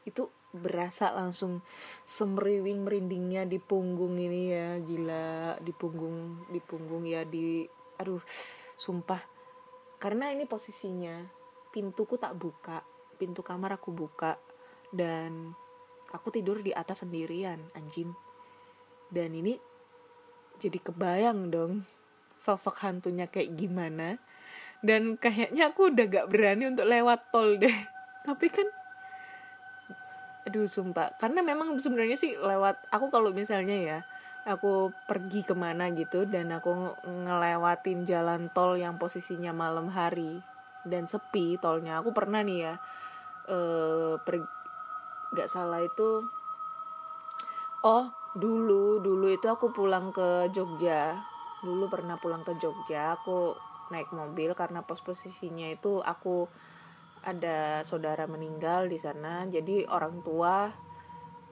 Itu 0.04 0.28
berasa 0.50 1.14
langsung 1.14 1.62
semeriwing 2.02 2.82
merindingnya 2.82 3.46
di 3.46 3.62
punggung 3.62 4.18
ini 4.18 4.50
ya 4.50 4.68
gila 4.82 5.56
di 5.62 5.70
punggung 5.70 6.50
di 6.50 6.58
punggung 6.58 7.06
ya 7.06 7.22
di 7.22 7.62
aduh 7.98 8.22
sumpah. 8.74 9.22
Karena 10.00 10.32
ini 10.32 10.48
posisinya 10.48 11.22
pintuku 11.70 12.18
tak 12.18 12.34
buka 12.34 12.82
pintu 13.20 13.44
kamar 13.44 13.76
aku 13.76 13.92
buka 13.92 14.40
dan 14.88 15.52
aku 16.08 16.32
tidur 16.32 16.64
di 16.64 16.72
atas 16.72 17.04
sendirian 17.04 17.60
anjing. 17.76 18.08
Dan 19.12 19.36
ini 19.36 19.60
jadi 20.56 20.80
kebayang 20.80 21.52
dong 21.52 21.84
sosok 22.32 22.80
hantunya 22.80 23.28
kayak 23.28 23.52
gimana. 23.60 24.16
Dan 24.80 25.20
kayaknya 25.20 25.68
aku 25.68 25.92
udah 25.92 26.08
gak 26.08 26.32
berani 26.32 26.72
untuk 26.72 26.88
lewat 26.88 27.28
tol 27.28 27.60
deh. 27.60 27.76
Tapi 28.24 28.48
kan 28.48 28.64
aduh 30.46 30.66
sumpah. 30.66 31.12
Karena 31.20 31.44
memang 31.44 31.76
sebenarnya 31.76 32.16
sih 32.16 32.36
lewat 32.36 32.80
aku 32.92 33.12
kalau 33.12 33.30
misalnya 33.34 33.76
ya 33.76 33.98
aku 34.48 34.88
pergi 35.04 35.44
ke 35.44 35.52
mana 35.52 35.92
gitu 35.92 36.24
dan 36.24 36.48
aku 36.54 36.96
ngelewatin 37.04 38.08
jalan 38.08 38.48
tol 38.56 38.76
yang 38.76 38.96
posisinya 38.96 39.52
malam 39.52 39.92
hari 39.92 40.40
dan 40.88 41.04
sepi 41.04 41.60
tolnya. 41.60 42.00
Aku 42.00 42.16
pernah 42.16 42.40
nih 42.40 42.58
ya 42.70 42.74
eh 43.50 44.14
per 44.20 44.40
nggak 45.30 45.48
salah 45.50 45.78
itu 45.82 46.26
oh 47.86 48.04
dulu 48.34 48.98
dulu 48.98 49.26
itu 49.30 49.46
aku 49.46 49.72
pulang 49.72 50.12
ke 50.14 50.48
Jogja. 50.54 51.16
Dulu 51.60 51.92
pernah 51.92 52.16
pulang 52.16 52.40
ke 52.40 52.56
Jogja 52.56 53.20
aku 53.20 53.52
naik 53.90 54.14
mobil 54.14 54.54
karena 54.54 54.80
pos 54.86 55.02
posisinya 55.02 55.66
itu 55.66 55.98
aku 56.00 56.46
ada 57.20 57.84
saudara 57.84 58.24
meninggal 58.24 58.88
di 58.88 58.96
sana 58.96 59.44
jadi 59.44 59.84
orang 59.92 60.24
tua 60.24 60.72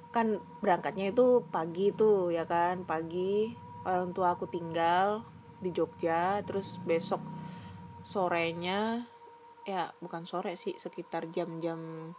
kan 0.08 0.40
berangkatnya 0.64 1.12
itu 1.12 1.44
pagi 1.52 1.92
tuh 1.92 2.32
ya 2.32 2.48
kan? 2.48 2.88
Pagi 2.88 3.52
orang 3.84 4.16
tua 4.16 4.32
aku 4.32 4.48
tinggal 4.48 5.22
di 5.60 5.68
Jogja 5.74 6.40
terus 6.48 6.80
besok 6.80 7.20
sorenya 8.08 9.04
ya 9.68 9.92
bukan 10.00 10.24
sore 10.24 10.56
sih 10.56 10.72
sekitar 10.80 11.28
jam-jam 11.28 12.12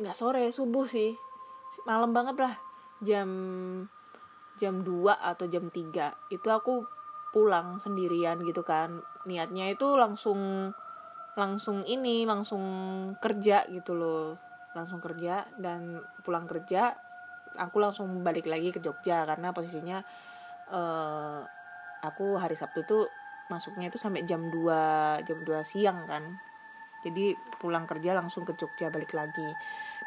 nggak 0.00 0.16
sore 0.16 0.48
subuh 0.48 0.88
sih. 0.88 1.12
Malam 1.84 2.16
banget 2.16 2.40
lah 2.40 2.54
jam 3.04 3.28
jam 4.56 4.82
2 4.82 5.14
atau 5.14 5.46
jam 5.46 5.68
3 5.68 6.32
itu 6.32 6.48
aku 6.48 6.82
pulang 7.30 7.76
sendirian 7.76 8.40
gitu 8.40 8.64
kan. 8.64 9.04
Niatnya 9.28 9.68
itu 9.68 9.84
langsung 10.00 10.72
langsung 11.38 11.86
ini 11.86 12.26
langsung 12.26 12.62
kerja 13.22 13.62
gitu 13.70 13.94
loh. 13.94 14.34
Langsung 14.74 14.98
kerja 14.98 15.46
dan 15.54 16.02
pulang 16.26 16.50
kerja 16.50 16.98
aku 17.54 17.78
langsung 17.78 18.20
balik 18.26 18.50
lagi 18.50 18.74
ke 18.74 18.82
Jogja 18.82 19.24
karena 19.24 19.54
posisinya 19.54 20.02
uh, 20.70 21.40
aku 22.02 22.36
hari 22.36 22.58
Sabtu 22.58 22.84
tuh 22.84 23.04
masuknya 23.48 23.88
itu 23.88 23.96
sampai 23.96 24.26
jam 24.26 24.50
2 24.50 25.24
jam 25.24 25.38
2 25.46 25.62
siang 25.62 26.04
kan. 26.04 26.26
Jadi 27.06 27.38
pulang 27.62 27.86
kerja 27.86 28.18
langsung 28.18 28.42
ke 28.42 28.58
Jogja 28.58 28.90
balik 28.90 29.14
lagi. 29.14 29.46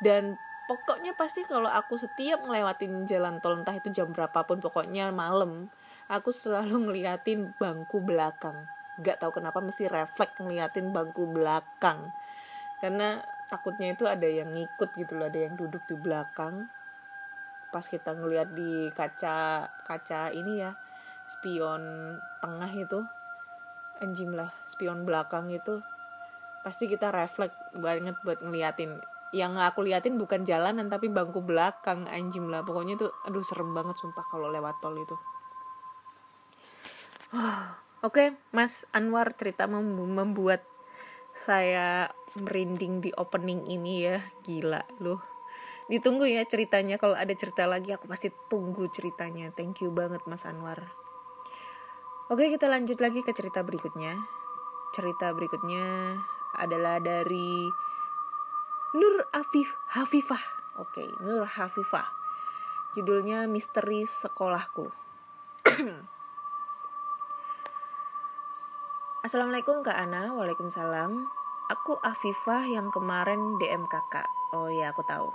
Dan 0.03 0.35
pokoknya 0.67 1.15
pasti 1.15 1.47
kalau 1.47 1.71
aku 1.71 1.95
setiap 1.95 2.43
ngelewatin 2.43 3.07
jalan 3.07 3.39
tol 3.39 3.55
entah 3.55 3.75
itu 3.75 3.89
jam 3.91 4.11
berapapun 4.11 4.59
pokoknya 4.59 5.11
malam 5.11 5.71
aku 6.11 6.31
selalu 6.31 6.91
ngeliatin 6.91 7.55
bangku 7.59 8.03
belakang 8.03 8.67
gak 8.99 9.23
tahu 9.23 9.39
kenapa 9.39 9.63
mesti 9.63 9.87
refleks 9.87 10.35
ngeliatin 10.41 10.91
bangku 10.91 11.23
belakang. 11.31 12.11
Karena 12.83 13.23
takutnya 13.47 13.95
itu 13.95 14.03
ada 14.07 14.27
yang 14.27 14.51
ngikut 14.51 14.95
gitu 14.99 15.15
loh 15.15 15.31
ada 15.31 15.39
yang 15.39 15.55
duduk 15.55 15.83
di 15.87 15.95
belakang. 15.95 16.67
Pas 17.71 17.87
kita 17.87 18.11
ngeliat 18.11 18.51
di 18.51 18.91
kaca 18.91 19.67
kaca 19.87 20.35
ini 20.35 20.59
ya 20.59 20.75
spion 21.31 22.15
tengah 22.43 22.71
itu 22.75 22.99
anjing 24.03 24.35
lah 24.35 24.51
spion 24.67 25.07
belakang 25.07 25.47
itu 25.53 25.79
pasti 26.65 26.91
kita 26.91 27.13
refleks 27.15 27.55
banget 27.77 28.19
buat 28.27 28.43
ngeliatin. 28.43 28.99
Yang 29.31 29.53
aku 29.63 29.87
liatin 29.87 30.19
bukan 30.19 30.43
jalanan 30.43 30.91
tapi 30.91 31.07
bangku 31.07 31.39
belakang 31.39 32.03
anjing 32.11 32.51
lah. 32.51 32.67
Pokoknya 32.67 32.99
tuh 32.99 33.15
aduh 33.23 33.43
serem 33.45 33.71
banget 33.71 33.95
sumpah 33.95 34.27
kalau 34.27 34.51
lewat 34.51 34.75
tol 34.83 34.97
itu 34.99 35.15
Oke, 38.01 38.33
Mas 38.49 38.89
Anwar 38.97 39.37
cerita 39.37 39.69
membuat 39.69 40.65
saya 41.37 42.09
merinding 42.33 42.97
di 42.97 43.13
opening 43.13 43.69
ini 43.69 44.09
ya, 44.09 44.25
gila 44.41 44.81
loh. 44.97 45.21
ditunggu 45.85 46.23
ya 46.25 46.41
ceritanya. 46.47 46.97
Kalau 46.97 47.13
ada 47.13 47.29
cerita 47.35 47.67
lagi 47.69 47.93
aku 47.93 48.07
pasti 48.07 48.33
tunggu 48.49 48.87
ceritanya. 48.89 49.53
Thank 49.53 49.85
you 49.85 49.93
banget 49.93 50.23
Mas 50.25 50.47
Anwar. 50.47 50.81
Oke 52.31 52.47
kita 52.47 52.71
lanjut 52.71 52.97
lagi 53.03 53.21
ke 53.21 53.35
cerita 53.35 53.61
berikutnya. 53.61 54.15
Cerita 54.95 55.35
berikutnya 55.35 56.15
adalah 56.57 56.97
dari 57.03 57.67
Nur 58.97 59.29
Afif 59.35 59.75
Hafifah. 59.93 60.41
Oke 60.79 61.05
Nur 61.21 61.43
Hafifah. 61.43 62.07
Judulnya 62.95 63.45
Misteri 63.51 64.07
Sekolahku 64.07 64.87
Assalamualaikum 69.21 69.85
Kak 69.85 69.93
Ana, 69.93 70.33
Waalaikumsalam. 70.33 71.13
Aku 71.69 71.93
Afifah 72.01 72.65
yang 72.65 72.89
kemarin 72.89 73.37
DM 73.61 73.85
kakak. 73.85 74.25
Oh 74.49 74.65
iya, 74.65 74.89
aku 74.89 75.05
tahu. 75.05 75.29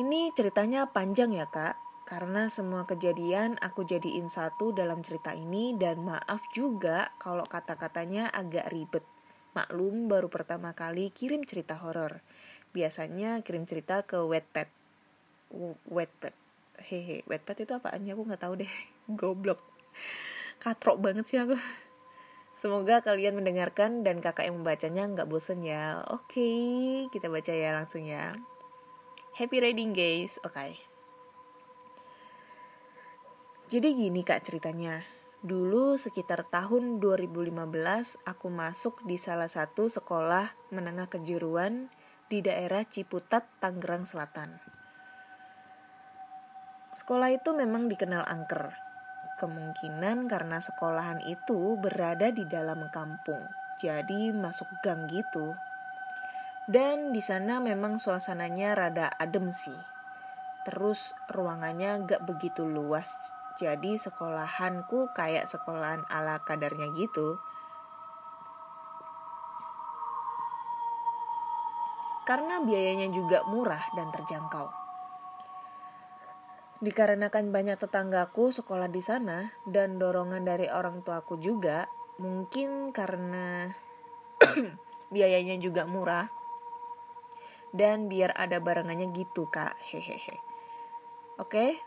Ini 0.00 0.32
ceritanya 0.32 0.88
panjang 0.88 1.36
ya 1.36 1.44
kak, 1.44 1.76
karena 2.08 2.48
semua 2.48 2.88
kejadian 2.88 3.60
aku 3.60 3.84
jadiin 3.84 4.32
satu 4.32 4.72
dalam 4.72 5.04
cerita 5.04 5.36
ini 5.36 5.76
dan 5.76 6.00
maaf 6.00 6.40
juga 6.56 7.12
kalau 7.20 7.44
kata-katanya 7.44 8.32
agak 8.32 8.72
ribet. 8.72 9.04
Maklum 9.52 10.08
baru 10.08 10.32
pertama 10.32 10.72
kali 10.72 11.12
kirim 11.12 11.44
cerita 11.44 11.76
horor. 11.76 12.24
Biasanya 12.72 13.44
kirim 13.44 13.68
cerita 13.68 14.08
ke 14.08 14.24
Wattpad. 14.24 14.72
Wattpad. 15.84 16.32
Hehe, 16.80 17.28
Wattpad 17.28 17.68
itu 17.68 17.76
apaannya 17.76 18.16
aku 18.16 18.24
nggak 18.24 18.40
tahu 18.40 18.64
deh. 18.64 18.72
Goblok 19.20 19.60
katrok 20.60 21.00
banget 21.00 21.24
sih 21.26 21.40
aku 21.40 21.56
Semoga 22.60 23.00
kalian 23.00 23.40
mendengarkan 23.40 24.04
dan 24.04 24.20
kakak 24.20 24.44
yang 24.44 24.60
membacanya 24.60 25.08
nggak 25.08 25.32
bosen 25.32 25.64
ya. 25.64 26.04
Oke, 26.12 27.08
kita 27.08 27.32
baca 27.32 27.56
ya 27.56 27.72
langsung 27.72 28.04
ya. 28.04 28.36
Happy 29.32 29.64
reading 29.64 29.96
guys. 29.96 30.36
Oke. 30.44 30.52
Okay. 30.52 30.72
Jadi 33.72 33.96
gini 33.96 34.20
kak 34.20 34.44
ceritanya. 34.44 35.00
Dulu 35.40 35.96
sekitar 35.96 36.44
tahun 36.52 37.00
2015 37.00 37.54
aku 38.28 38.46
masuk 38.52 39.00
di 39.08 39.16
salah 39.16 39.48
satu 39.48 39.88
sekolah 39.88 40.52
menengah 40.68 41.08
kejuruan 41.08 41.88
di 42.28 42.44
daerah 42.44 42.84
Ciputat, 42.84 43.48
Tangerang 43.56 44.04
Selatan. 44.04 44.60
Sekolah 46.92 47.32
itu 47.32 47.56
memang 47.56 47.88
dikenal 47.88 48.28
angker, 48.28 48.74
Kemungkinan 49.40 50.28
karena 50.28 50.60
sekolahan 50.60 51.24
itu 51.24 51.80
berada 51.80 52.28
di 52.28 52.44
dalam 52.44 52.92
kampung, 52.92 53.40
jadi 53.80 54.36
masuk 54.36 54.68
gang 54.84 55.08
gitu. 55.08 55.56
Dan 56.68 57.16
di 57.16 57.24
sana 57.24 57.56
memang 57.56 57.96
suasananya 57.96 58.76
rada 58.76 59.08
adem 59.16 59.48
sih. 59.48 59.80
Terus 60.68 61.16
ruangannya 61.32 62.04
gak 62.04 62.28
begitu 62.28 62.68
luas, 62.68 63.16
jadi 63.56 63.96
sekolahanku 63.96 65.08
kayak 65.16 65.48
sekolahan 65.48 66.04
ala 66.12 66.44
kadarnya 66.44 66.92
gitu. 66.92 67.40
Karena 72.28 72.60
biayanya 72.60 73.08
juga 73.08 73.40
murah 73.48 73.88
dan 73.96 74.12
terjangkau. 74.12 74.79
Dikarenakan 76.80 77.52
banyak 77.52 77.76
tetanggaku 77.76 78.56
sekolah 78.56 78.88
di 78.88 79.04
sana 79.04 79.52
dan 79.68 80.00
dorongan 80.00 80.48
dari 80.48 80.64
orang 80.72 81.04
tuaku 81.04 81.36
juga, 81.36 81.84
mungkin 82.16 82.88
karena 82.96 83.68
biayanya 85.14 85.60
juga 85.60 85.84
murah. 85.84 86.32
Dan 87.70 88.08
biar 88.10 88.34
ada 88.34 88.58
barengannya 88.58 89.12
gitu 89.14 89.46
kak. 89.46 89.76
Hehehe. 89.92 90.40
Oke 91.38 91.78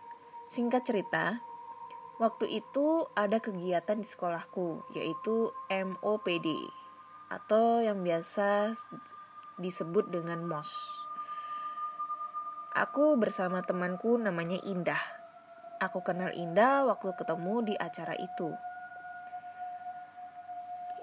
singkat 0.53 0.85
cerita. 0.85 1.41
Waktu 2.21 2.61
itu 2.61 3.09
ada 3.17 3.41
kegiatan 3.41 3.97
di 3.97 4.05
sekolahku 4.05 4.85
yaitu 4.93 5.49
MOPD 5.65 6.69
atau 7.33 7.81
yang 7.81 8.05
biasa 8.05 8.77
disebut 9.57 10.13
dengan 10.13 10.45
MOS 10.45 10.69
Aku 12.73 13.21
bersama 13.21 13.61
temanku 13.61 14.17
namanya 14.17 14.57
Indah. 14.65 14.97
Aku 15.77 16.01
kenal 16.01 16.33
Indah 16.33 16.81
waktu 16.89 17.13
ketemu 17.13 17.69
di 17.69 17.73
acara 17.77 18.17
itu. 18.17 18.49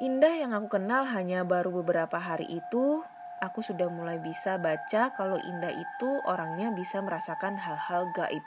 Indah 0.02 0.34
yang 0.34 0.50
aku 0.50 0.66
kenal 0.66 1.06
hanya 1.06 1.46
baru 1.46 1.70
beberapa 1.78 2.18
hari 2.18 2.50
itu, 2.50 3.06
aku 3.38 3.62
sudah 3.62 3.86
mulai 3.86 4.18
bisa 4.18 4.58
baca 4.58 5.14
kalau 5.14 5.38
Indah 5.38 5.70
itu 5.70 6.10
orangnya 6.26 6.74
bisa 6.74 6.98
merasakan 7.06 7.54
hal-hal 7.54 8.10
gaib. 8.18 8.42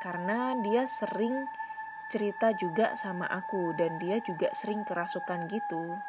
Karena 0.00 0.56
dia 0.64 0.88
sering 0.88 1.44
cerita 2.08 2.56
juga 2.56 2.96
sama 2.96 3.28
aku 3.28 3.76
dan 3.76 4.00
dia 4.00 4.24
juga 4.24 4.48
sering 4.56 4.88
kerasukan 4.88 5.52
gitu. 5.52 6.00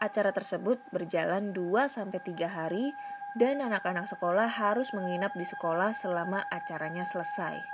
Acara 0.00 0.32
tersebut 0.32 0.80
berjalan 0.88 1.52
2 1.52 1.92
3 1.92 2.48
hari 2.48 2.96
dan 3.32 3.64
anak-anak 3.64 4.04
sekolah 4.04 4.44
harus 4.44 4.92
menginap 4.92 5.32
di 5.32 5.44
sekolah 5.48 5.96
selama 5.96 6.44
acaranya 6.52 7.04
selesai. 7.04 7.64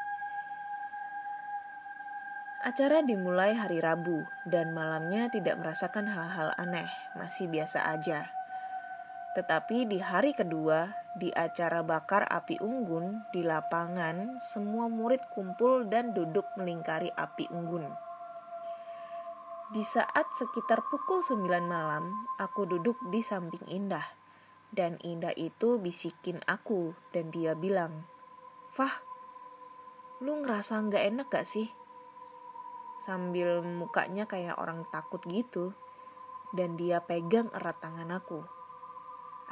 Acara 2.58 3.02
dimulai 3.06 3.54
hari 3.54 3.78
Rabu, 3.78 4.26
dan 4.42 4.74
malamnya 4.74 5.30
tidak 5.30 5.62
merasakan 5.62 6.10
hal-hal 6.10 6.50
aneh, 6.58 6.90
masih 7.14 7.46
biasa 7.46 7.86
aja. 7.86 8.30
Tetapi 9.38 9.86
di 9.86 10.02
hari 10.02 10.34
kedua, 10.34 10.90
di 11.14 11.30
acara 11.30 11.86
bakar 11.86 12.26
api 12.26 12.58
unggun 12.58 13.22
di 13.30 13.46
lapangan, 13.46 14.42
semua 14.42 14.90
murid 14.90 15.22
kumpul 15.30 15.86
dan 15.86 16.10
duduk 16.10 16.50
melingkari 16.58 17.14
api 17.14 17.46
unggun. 17.54 17.86
Di 19.70 19.84
saat 19.86 20.26
sekitar 20.34 20.82
pukul 20.90 21.22
9 21.22 21.46
malam, 21.62 22.10
aku 22.42 22.66
duduk 22.66 22.98
di 23.14 23.22
samping 23.22 23.62
Indah 23.70 24.17
dan 24.68 25.00
Indah 25.00 25.32
itu 25.34 25.80
bisikin 25.80 26.44
aku 26.44 26.92
dan 27.12 27.32
dia 27.32 27.56
bilang, 27.56 28.04
Fah, 28.68 29.00
lu 30.20 30.44
ngerasa 30.44 30.84
nggak 30.84 31.04
enak 31.14 31.26
gak 31.32 31.48
sih? 31.48 31.72
Sambil 32.98 33.62
mukanya 33.62 34.26
kayak 34.26 34.58
orang 34.58 34.82
takut 34.90 35.22
gitu. 35.30 35.72
Dan 36.50 36.80
dia 36.80 37.04
pegang 37.04 37.52
erat 37.52 37.76
tangan 37.78 38.08
aku. 38.08 38.40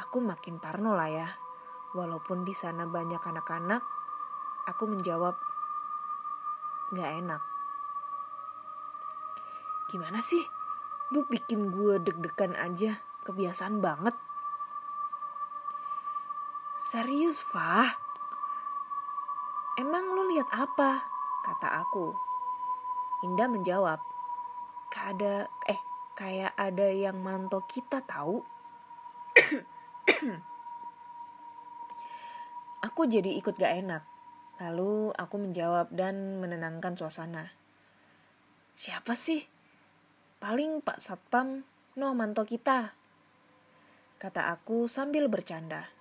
Aku 0.00 0.18
makin 0.24 0.58
parno 0.58 0.96
lah 0.96 1.08
ya. 1.12 1.28
Walaupun 1.92 2.44
di 2.44 2.52
sana 2.52 2.84
banyak 2.84 3.20
anak-anak, 3.20 3.80
aku 4.68 4.84
menjawab, 4.90 5.36
nggak 6.92 7.10
enak. 7.24 7.42
Gimana 9.88 10.20
sih? 10.20 10.42
Lu 11.14 11.22
bikin 11.24 11.70
gue 11.70 12.02
deg-degan 12.02 12.58
aja, 12.58 13.00
kebiasaan 13.22 13.78
banget. 13.78 14.25
Serius, 16.86 17.42
Fah? 17.42 17.98
Emang 19.74 20.06
lu 20.14 20.30
lihat 20.30 20.46
apa? 20.54 21.02
Kata 21.42 21.82
aku. 21.82 22.14
Indah 23.26 23.50
menjawab, 23.50 23.98
ada 24.94 25.50
eh 25.66 25.82
kayak 26.14 26.54
ada 26.54 26.86
yang 26.86 27.18
mantau 27.18 27.58
kita 27.66 28.06
tahu. 28.06 28.38
aku 32.86 33.02
jadi 33.10 33.34
ikut 33.34 33.58
gak 33.58 33.82
enak. 33.82 34.06
Lalu 34.62 35.10
aku 35.18 35.42
menjawab 35.42 35.90
dan 35.90 36.38
menenangkan 36.38 36.94
suasana. 36.94 37.50
Siapa 38.78 39.10
sih? 39.18 39.42
Paling 40.38 40.86
Pak 40.86 41.02
Satpam 41.02 41.66
no 41.98 42.14
mantau 42.14 42.46
kita. 42.46 42.94
Kata 44.22 44.54
aku 44.54 44.86
sambil 44.86 45.26
bercanda. 45.26 45.95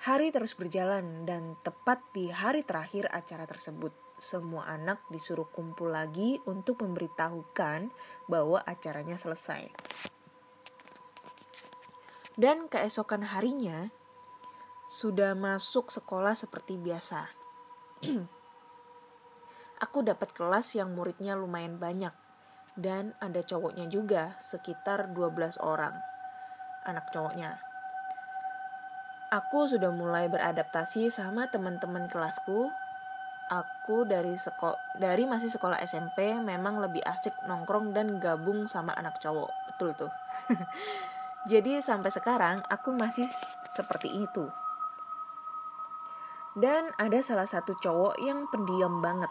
Hari 0.00 0.32
terus 0.32 0.56
berjalan 0.56 1.28
dan 1.28 1.60
tepat 1.60 2.00
di 2.16 2.32
hari 2.32 2.64
terakhir 2.64 3.04
acara 3.12 3.44
tersebut, 3.44 3.92
semua 4.16 4.64
anak 4.64 5.04
disuruh 5.12 5.44
kumpul 5.52 5.92
lagi 5.92 6.40
untuk 6.48 6.80
memberitahukan 6.80 7.92
bahwa 8.24 8.64
acaranya 8.64 9.20
selesai. 9.20 9.68
Dan 12.32 12.72
keesokan 12.72 13.28
harinya, 13.28 13.92
sudah 14.88 15.36
masuk 15.36 15.92
sekolah 15.92 16.32
seperti 16.32 16.80
biasa. 16.80 17.28
Aku 19.84 20.00
dapat 20.00 20.32
kelas 20.32 20.80
yang 20.80 20.96
muridnya 20.96 21.36
lumayan 21.36 21.76
banyak, 21.76 22.16
dan 22.72 23.12
ada 23.20 23.44
cowoknya 23.44 23.84
juga, 23.92 24.40
sekitar 24.40 25.12
12 25.12 25.60
orang. 25.60 25.92
Anak 26.88 27.12
cowoknya 27.12 27.69
aku 29.30 29.70
sudah 29.70 29.94
mulai 29.94 30.26
beradaptasi 30.26 31.08
sama 31.08 31.46
teman-teman 31.46 32.10
kelasku. 32.10 32.74
Aku 33.50 34.06
dari 34.06 34.38
sekolah 34.38 34.78
dari 34.98 35.26
masih 35.26 35.50
sekolah 35.50 35.82
SMP 35.82 36.38
memang 36.38 36.78
lebih 36.78 37.02
asik 37.02 37.34
nongkrong 37.46 37.90
dan 37.94 38.22
gabung 38.22 38.70
sama 38.70 38.94
anak 38.94 39.18
cowok. 39.22 39.50
Betul 39.70 39.94
tuh. 39.94 40.12
Jadi 41.50 41.80
sampai 41.82 42.10
sekarang 42.14 42.62
aku 42.70 42.94
masih 42.94 43.26
seperti 43.66 44.12
itu. 44.12 44.46
Dan 46.54 46.90
ada 46.98 47.18
salah 47.22 47.46
satu 47.46 47.74
cowok 47.78 48.18
yang 48.22 48.46
pendiam 48.50 48.98
banget. 48.98 49.30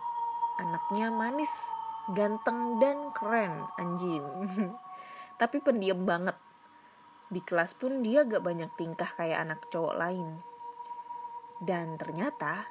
Anaknya 0.60 1.12
manis, 1.12 1.52
ganteng 2.12 2.80
dan 2.80 3.12
keren, 3.16 3.68
anjing. 3.80 4.24
Tapi 5.40 5.64
pendiam 5.64 6.04
banget. 6.04 6.36
Di 7.30 7.46
kelas 7.46 7.78
pun 7.78 8.02
dia 8.02 8.26
gak 8.26 8.42
banyak 8.42 8.74
tingkah 8.74 9.10
kayak 9.14 9.46
anak 9.46 9.70
cowok 9.70 9.96
lain. 10.02 10.42
Dan 11.62 11.94
ternyata 12.02 12.66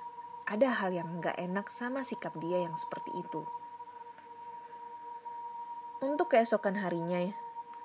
ada 0.51 0.75
hal 0.83 0.91
yang 0.91 1.23
gak 1.23 1.39
enak 1.39 1.71
sama 1.71 2.03
sikap 2.03 2.35
dia 2.43 2.67
yang 2.67 2.75
seperti 2.75 3.15
itu. 3.15 3.47
Untuk 6.03 6.31
keesokan 6.35 6.79
harinya, 6.79 7.23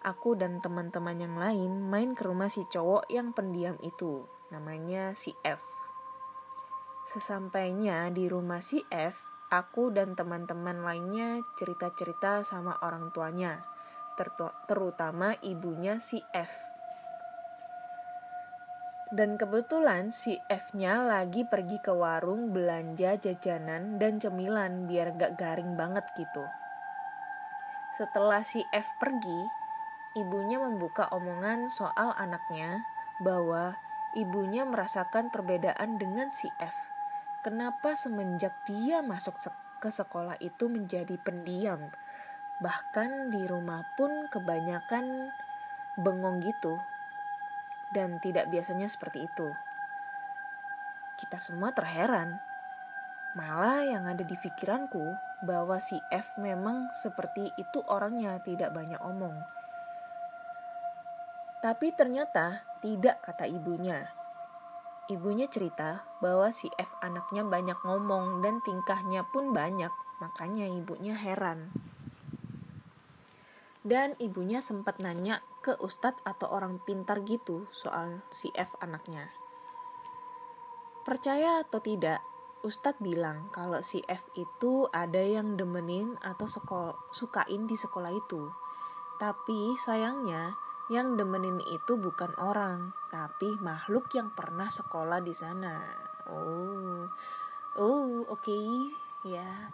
aku 0.02 0.34
dan 0.34 0.62
teman-teman 0.62 1.18
yang 1.18 1.36
lain 1.38 1.82
main 1.90 2.14
ke 2.18 2.26
rumah 2.26 2.50
si 2.50 2.66
cowok 2.66 3.10
yang 3.10 3.34
pendiam 3.34 3.78
itu. 3.82 4.26
Namanya 4.50 5.14
si 5.14 5.34
F. 5.42 5.62
Sesampainya 7.04 8.10
di 8.14 8.30
rumah 8.30 8.64
si 8.64 8.80
F, 8.90 9.18
aku 9.52 9.92
dan 9.92 10.16
teman-teman 10.16 10.82
lainnya 10.82 11.44
cerita-cerita 11.60 12.48
sama 12.48 12.80
orang 12.82 13.12
tuanya, 13.12 13.66
terutama 14.68 15.36
ibunya 15.42 15.98
si 15.98 16.22
F. 16.34 16.74
Dan 19.14 19.38
kebetulan 19.38 20.10
si 20.10 20.42
F-nya 20.50 21.06
lagi 21.06 21.46
pergi 21.46 21.78
ke 21.78 21.94
warung 21.94 22.50
belanja 22.50 23.14
jajanan 23.22 24.02
dan 24.02 24.18
cemilan 24.18 24.90
biar 24.90 25.14
gak 25.14 25.38
garing 25.38 25.78
banget 25.78 26.02
gitu. 26.18 26.42
Setelah 27.94 28.42
si 28.42 28.66
F 28.74 28.90
pergi, 28.98 29.42
ibunya 30.18 30.58
membuka 30.58 31.14
omongan 31.14 31.70
soal 31.70 32.18
anaknya 32.18 32.82
bahwa 33.22 33.78
ibunya 34.18 34.66
merasakan 34.66 35.30
perbedaan 35.30 36.02
dengan 36.02 36.34
si 36.34 36.50
F. 36.58 36.74
Kenapa 37.46 37.94
semenjak 37.94 38.66
dia 38.66 39.06
masuk 39.06 39.38
ke 39.78 39.94
sekolah 39.94 40.42
itu 40.42 40.66
menjadi 40.74 41.22
pendiam? 41.22 41.94
Bahkan 42.64 43.36
di 43.36 43.44
rumah 43.44 43.84
pun 44.00 44.32
kebanyakan 44.32 45.28
bengong 46.00 46.40
gitu. 46.40 46.80
Dan 47.92 48.24
tidak 48.24 48.48
biasanya 48.48 48.88
seperti 48.88 49.28
itu. 49.28 49.52
Kita 51.20 51.44
semua 51.44 51.76
terheran 51.76 52.40
Malah 53.34 53.82
yang 53.82 54.06
ada 54.06 54.22
di 54.22 54.38
pikiranku 54.38 55.02
bahwa 55.42 55.82
si 55.82 55.98
F 56.14 56.38
memang 56.38 56.94
seperti 56.94 57.50
itu 57.58 57.82
orangnya 57.90 58.38
tidak 58.46 58.70
banyak 58.78 59.02
omong. 59.02 59.34
Tapi 61.66 61.90
ternyata 61.98 62.62
tidak 62.86 63.26
kata 63.26 63.50
ibunya. 63.50 64.06
Ibunya 65.10 65.50
cerita 65.50 66.06
bahwa 66.22 66.54
si 66.54 66.70
F 66.78 66.94
anaknya 67.02 67.42
banyak 67.42 67.82
ngomong 67.82 68.46
dan 68.46 68.62
tingkahnya 68.62 69.26
pun 69.34 69.50
banyak, 69.50 69.92
makanya 70.22 70.70
ibunya 70.70 71.18
heran. 71.18 71.74
Dan 73.84 74.16
ibunya 74.18 74.64
sempat 74.64 75.04
nanya 75.04 75.44
ke 75.60 75.76
ustadz 75.84 76.24
atau 76.24 76.48
orang 76.52 76.80
pintar 76.80 77.20
gitu 77.28 77.68
soal 77.68 78.24
si 78.32 78.48
F 78.56 78.72
anaknya. 78.80 79.28
Percaya 81.04 81.60
atau 81.60 81.84
tidak, 81.84 82.24
Ustadz 82.64 83.04
bilang 83.04 83.52
kalau 83.52 83.84
si 83.84 84.00
F 84.08 84.24
itu 84.40 84.88
ada 84.96 85.20
yang 85.20 85.60
demenin 85.60 86.16
atau 86.24 86.48
sukain 87.12 87.68
di 87.68 87.76
sekolah 87.76 88.08
itu. 88.16 88.48
Tapi 89.20 89.76
sayangnya 89.76 90.56
yang 90.88 91.20
demenin 91.20 91.60
itu 91.68 92.00
bukan 92.00 92.32
orang, 92.40 92.96
tapi 93.12 93.52
makhluk 93.60 94.08
yang 94.16 94.32
pernah 94.32 94.72
sekolah 94.72 95.20
di 95.20 95.36
sana. 95.36 95.84
Oh, 96.32 97.04
oh, 97.76 98.24
oke, 98.32 98.40
okay. 98.40 98.68
ya. 99.28 99.68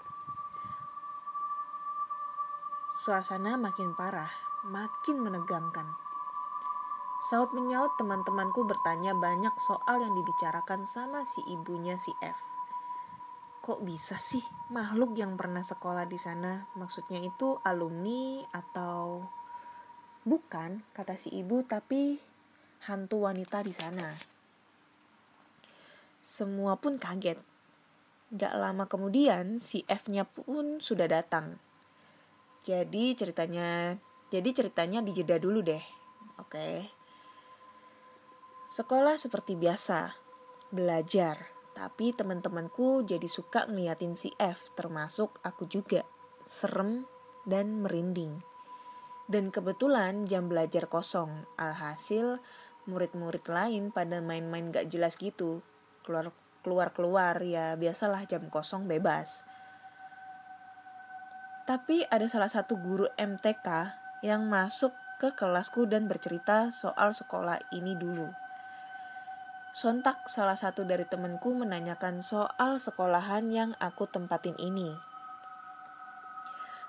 Suasana 3.00 3.56
makin 3.56 3.96
parah, 3.96 4.28
makin 4.68 5.24
menegangkan. 5.24 5.88
Saut 7.32 7.56
menyaut 7.56 7.96
teman-temanku 7.96 8.68
bertanya 8.68 9.16
banyak 9.16 9.56
soal 9.56 10.04
yang 10.04 10.20
dibicarakan 10.20 10.84
sama 10.84 11.24
si 11.24 11.40
ibunya 11.48 11.96
si 11.96 12.12
F. 12.20 12.36
Kok 13.64 13.88
bisa 13.88 14.20
sih 14.20 14.44
makhluk 14.68 15.16
yang 15.16 15.40
pernah 15.40 15.64
sekolah 15.64 16.12
di 16.12 16.20
sana? 16.20 16.68
Maksudnya 16.76 17.24
itu 17.24 17.56
alumni 17.64 18.44
atau 18.52 19.24
bukan 20.28 20.84
kata 20.92 21.16
si 21.16 21.32
ibu 21.40 21.64
tapi 21.64 22.20
hantu 22.84 23.24
wanita 23.24 23.64
di 23.64 23.72
sana. 23.72 24.12
Semua 26.20 26.76
pun 26.76 27.00
kaget. 27.00 27.40
Gak 28.36 28.60
lama 28.60 28.92
kemudian 28.92 29.64
si 29.64 29.88
F-nya 29.88 30.28
pun 30.28 30.84
sudah 30.84 31.08
datang 31.08 31.69
jadi 32.66 33.16
ceritanya 33.16 33.98
jadi 34.30 34.50
ceritanya 34.52 35.00
dijeda 35.04 35.40
dulu 35.40 35.64
deh 35.64 35.84
oke 36.40 36.88
sekolah 38.70 39.16
seperti 39.18 39.58
biasa 39.58 40.14
belajar 40.70 41.60
tapi 41.80 42.12
teman-temanku 42.12 43.08
jadi 43.08 43.24
suka 43.32 43.64
ngeliatin 43.64 44.20
si 44.20 44.36
F, 44.36 44.76
termasuk 44.76 45.40
aku 45.48 45.64
juga. 45.64 46.04
Serem 46.44 47.08
dan 47.48 47.80
merinding. 47.80 48.44
Dan 49.32 49.48
kebetulan 49.48 50.28
jam 50.28 50.52
belajar 50.52 50.92
kosong. 50.92 51.48
Alhasil 51.56 52.44
murid-murid 52.84 53.48
lain 53.48 53.96
pada 53.96 54.20
main-main 54.20 54.76
gak 54.76 54.92
jelas 54.92 55.16
gitu. 55.16 55.64
Keluar 56.04 56.36
keluar-keluar 56.60 57.40
ya 57.48 57.80
biasalah 57.80 58.28
jam 58.28 58.44
kosong 58.52 58.92
bebas. 58.92 59.48
Tapi 61.70 62.02
ada 62.10 62.26
salah 62.26 62.50
satu 62.50 62.82
guru 62.82 63.06
MTK 63.14 63.94
yang 64.26 64.50
masuk 64.50 64.90
ke 65.22 65.30
kelasku 65.38 65.86
dan 65.86 66.10
bercerita 66.10 66.74
soal 66.74 67.14
sekolah 67.14 67.62
ini 67.70 67.94
dulu. 67.94 68.26
Sontak 69.78 70.26
salah 70.26 70.58
satu 70.58 70.82
dari 70.82 71.06
temanku 71.06 71.54
menanyakan 71.54 72.26
soal 72.26 72.82
sekolahan 72.82 73.54
yang 73.54 73.78
aku 73.78 74.10
tempatin 74.10 74.58
ini. 74.58 74.98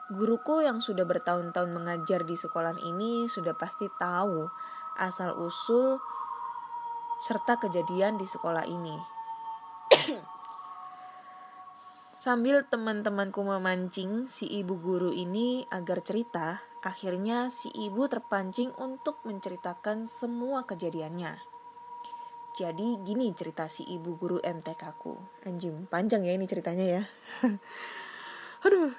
Guruku 0.08 0.64
yang 0.64 0.80
sudah 0.80 1.04
bertahun-tahun 1.04 1.76
mengajar 1.76 2.24
di 2.24 2.40
sekolah 2.40 2.80
ini 2.80 3.28
sudah 3.28 3.52
pasti 3.52 3.84
tahu 4.00 4.48
asal-usul 4.96 6.00
serta 7.20 7.60
kejadian 7.60 8.16
di 8.16 8.24
sekolah 8.24 8.64
ini. 8.64 9.19
Sambil 12.20 12.68
teman-temanku 12.68 13.40
memancing 13.40 14.28
si 14.28 14.44
ibu 14.44 14.76
guru 14.76 15.08
ini 15.08 15.64
agar 15.72 16.04
cerita, 16.04 16.60
akhirnya 16.84 17.48
si 17.48 17.72
ibu 17.72 18.12
terpancing 18.12 18.76
untuk 18.76 19.24
menceritakan 19.24 20.04
semua 20.04 20.68
kejadiannya. 20.68 21.40
Jadi 22.52 23.00
gini 23.08 23.32
cerita 23.32 23.72
si 23.72 23.88
ibu 23.88 24.20
guru 24.20 24.36
MTK 24.36 25.00
ku. 25.00 25.16
Anjing, 25.48 25.88
panjang 25.88 26.20
ya 26.28 26.36
ini 26.36 26.44
ceritanya 26.44 27.00
ya. 27.00 27.02
Aduh. 28.68 28.92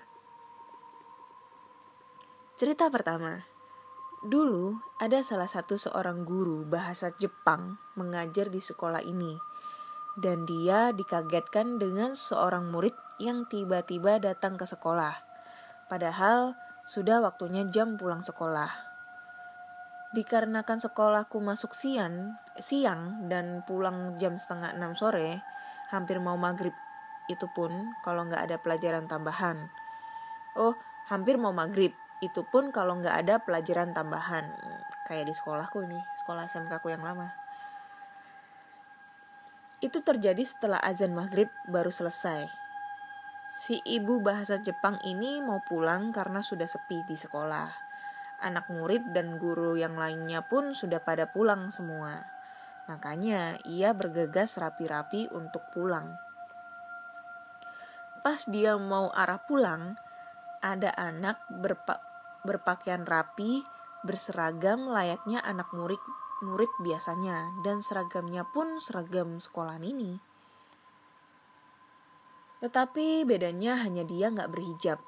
Cerita 2.58 2.90
pertama. 2.90 3.46
Dulu 4.26 4.98
ada 4.98 5.22
salah 5.22 5.46
satu 5.46 5.78
seorang 5.78 6.26
guru 6.26 6.66
bahasa 6.66 7.14
Jepang 7.22 7.78
mengajar 7.94 8.50
di 8.50 8.58
sekolah 8.58 9.06
ini. 9.06 9.51
Dan 10.20 10.44
dia 10.44 10.92
dikagetkan 10.92 11.80
dengan 11.80 12.20
seorang 12.20 12.68
murid 12.68 12.96
yang 13.22 13.48
tiba-tiba 13.48 14.20
datang 14.20 14.60
ke 14.60 14.68
sekolah. 14.68 15.24
Padahal 15.88 16.60
sudah 16.84 17.24
waktunya 17.24 17.64
jam 17.72 17.96
pulang 17.96 18.20
sekolah. 18.20 18.68
Dikarenakan 20.12 20.84
sekolahku 20.84 21.40
masuk 21.40 21.72
siang, 21.72 22.36
siang 22.60 23.32
dan 23.32 23.64
pulang 23.64 24.20
jam 24.20 24.36
setengah 24.36 24.76
enam 24.76 24.92
sore, 25.00 25.40
hampir 25.88 26.20
mau 26.20 26.36
maghrib. 26.36 26.76
Itu 27.32 27.48
pun 27.56 27.72
kalau 28.04 28.28
nggak 28.28 28.52
ada 28.52 28.58
pelajaran 28.60 29.08
tambahan. 29.08 29.72
Oh, 30.60 30.76
hampir 31.08 31.40
mau 31.40 31.56
maghrib. 31.56 31.96
Itu 32.20 32.44
pun 32.44 32.76
kalau 32.76 33.00
nggak 33.00 33.16
ada 33.24 33.40
pelajaran 33.40 33.96
tambahan. 33.96 34.52
Kayak 35.08 35.32
di 35.32 35.34
sekolahku 35.34 35.80
nih, 35.88 36.04
sekolah 36.20 36.52
SMK 36.52 36.84
ku 36.84 36.92
yang 36.92 37.08
lama. 37.08 37.41
Itu 39.82 40.06
terjadi 40.06 40.46
setelah 40.46 40.78
azan 40.80 41.18
maghrib 41.18 41.50
baru 41.66 41.90
selesai. 41.90 42.48
Si 43.52 43.82
ibu 43.84 44.24
bahasa 44.24 44.62
Jepang 44.62 45.02
ini 45.04 45.44
mau 45.44 45.60
pulang 45.68 46.16
karena 46.16 46.40
sudah 46.40 46.70
sepi 46.70 47.04
di 47.04 47.20
sekolah 47.20 47.92
anak 48.42 48.68
murid 48.74 49.14
dan 49.14 49.38
guru 49.38 49.78
yang 49.78 49.96
lainnya 49.96 50.42
pun 50.44 50.74
sudah 50.74 51.00
pada 51.00 51.30
pulang 51.30 51.70
semua. 51.70 52.26
Makanya 52.90 53.62
ia 53.70 53.94
bergegas 53.94 54.58
rapi-rapi 54.58 55.30
untuk 55.32 55.62
pulang. 55.72 56.18
Pas 58.26 58.42
dia 58.50 58.76
mau 58.78 59.14
arah 59.14 59.40
pulang, 59.46 59.96
ada 60.62 60.92
anak 60.98 61.42
berpa 61.50 62.02
berpakaian 62.42 63.06
rapi 63.06 63.62
berseragam 64.02 64.90
layaknya 64.90 65.46
anak 65.46 65.70
murid 65.78 66.02
murid 66.42 66.70
biasanya 66.82 67.54
dan 67.62 67.86
seragamnya 67.86 68.44
pun 68.50 68.82
seragam 68.82 69.38
sekolahan 69.38 69.86
ini. 69.86 70.18
Tetapi 72.62 73.26
bedanya 73.26 73.78
hanya 73.82 74.06
dia 74.06 74.30
nggak 74.30 74.50
berhijab. 74.54 75.02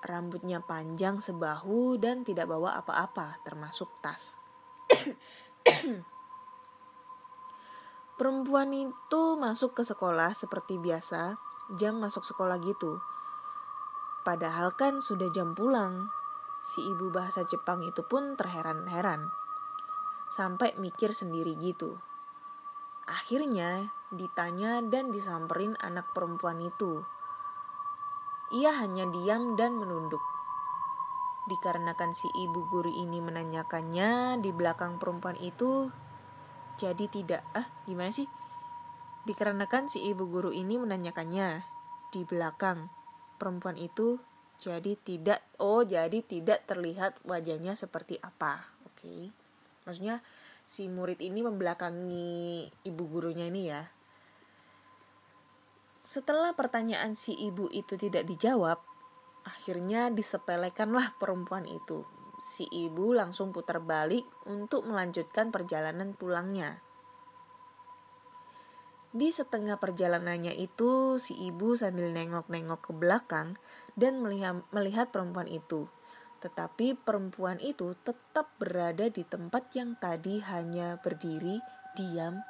Rambutnya 0.00 0.64
panjang 0.64 1.20
sebahu 1.20 2.00
dan 2.00 2.24
tidak 2.24 2.48
bawa 2.48 2.80
apa-apa 2.80 3.40
termasuk 3.44 3.88
tas. 4.00 4.36
Perempuan 8.20 8.72
itu 8.72 9.22
masuk 9.40 9.80
ke 9.80 9.84
sekolah 9.84 10.36
seperti 10.36 10.76
biasa, 10.76 11.40
jam 11.76 12.00
masuk 12.00 12.24
sekolah 12.24 12.60
gitu. 12.60 13.00
Padahal 14.24 14.76
kan 14.76 15.00
sudah 15.00 15.32
jam 15.32 15.56
pulang. 15.56 16.12
Si 16.60 16.84
ibu 16.84 17.08
bahasa 17.08 17.40
Jepang 17.48 17.80
itu 17.80 18.04
pun 18.04 18.36
terheran-heran 18.36 19.39
sampai 20.30 20.78
mikir 20.78 21.10
sendiri 21.10 21.58
gitu. 21.58 21.98
Akhirnya 23.10 23.90
ditanya 24.14 24.78
dan 24.86 25.10
disamperin 25.10 25.74
anak 25.82 26.14
perempuan 26.14 26.62
itu. 26.62 27.02
Ia 28.54 28.78
hanya 28.78 29.10
diam 29.10 29.58
dan 29.58 29.74
menunduk. 29.74 30.22
Dikarenakan 31.50 32.14
si 32.14 32.30
ibu 32.30 32.70
guru 32.70 32.90
ini 32.94 33.18
menanyakannya 33.18 34.38
di 34.38 34.54
belakang 34.54 35.02
perempuan 35.02 35.34
itu, 35.42 35.90
jadi 36.78 37.10
tidak. 37.10 37.42
Ah, 37.50 37.66
gimana 37.90 38.14
sih? 38.14 38.30
Dikarenakan 39.26 39.90
si 39.90 40.06
ibu 40.06 40.30
guru 40.30 40.54
ini 40.54 40.78
menanyakannya 40.78 41.66
di 42.14 42.22
belakang 42.22 42.86
perempuan 43.42 43.74
itu, 43.74 44.22
jadi 44.62 44.94
tidak. 45.02 45.42
Oh, 45.58 45.82
jadi 45.82 46.22
tidak 46.22 46.70
terlihat 46.70 47.18
wajahnya 47.26 47.74
seperti 47.74 48.22
apa. 48.22 48.70
Oke. 48.86 49.02
Okay 49.02 49.39
maksudnya 49.84 50.24
si 50.68 50.86
murid 50.86 51.18
ini 51.18 51.42
membelakangi 51.42 52.70
ibu 52.86 53.02
gurunya 53.10 53.50
ini 53.50 53.62
ya. 53.66 53.82
Setelah 56.06 56.54
pertanyaan 56.58 57.14
si 57.14 57.34
ibu 57.38 57.70
itu 57.70 57.94
tidak 57.94 58.26
dijawab 58.26 58.82
akhirnya 59.46 60.10
disepelekanlah 60.10 61.16
perempuan 61.16 61.64
itu. 61.66 62.04
Si 62.40 62.64
ibu 62.66 63.12
langsung 63.12 63.52
putar 63.52 63.84
balik 63.84 64.24
untuk 64.48 64.88
melanjutkan 64.88 65.52
perjalanan 65.52 66.16
pulangnya. 66.16 66.80
Di 69.10 69.34
setengah 69.34 69.74
perjalanannya 69.82 70.54
itu, 70.54 71.18
si 71.18 71.34
ibu 71.34 71.74
sambil 71.74 72.14
nengok-nengok 72.14 72.78
ke 72.78 72.92
belakang 72.94 73.58
dan 73.98 74.22
melihat, 74.22 74.62
melihat 74.70 75.10
perempuan 75.10 75.50
itu. 75.50 75.90
Tetapi 76.40 76.96
perempuan 76.96 77.60
itu 77.60 77.92
tetap 78.00 78.48
berada 78.56 79.12
di 79.12 79.22
tempat 79.28 79.76
yang 79.76 79.92
tadi 80.00 80.40
hanya 80.40 80.96
berdiri, 80.96 81.60
diam, 81.92 82.40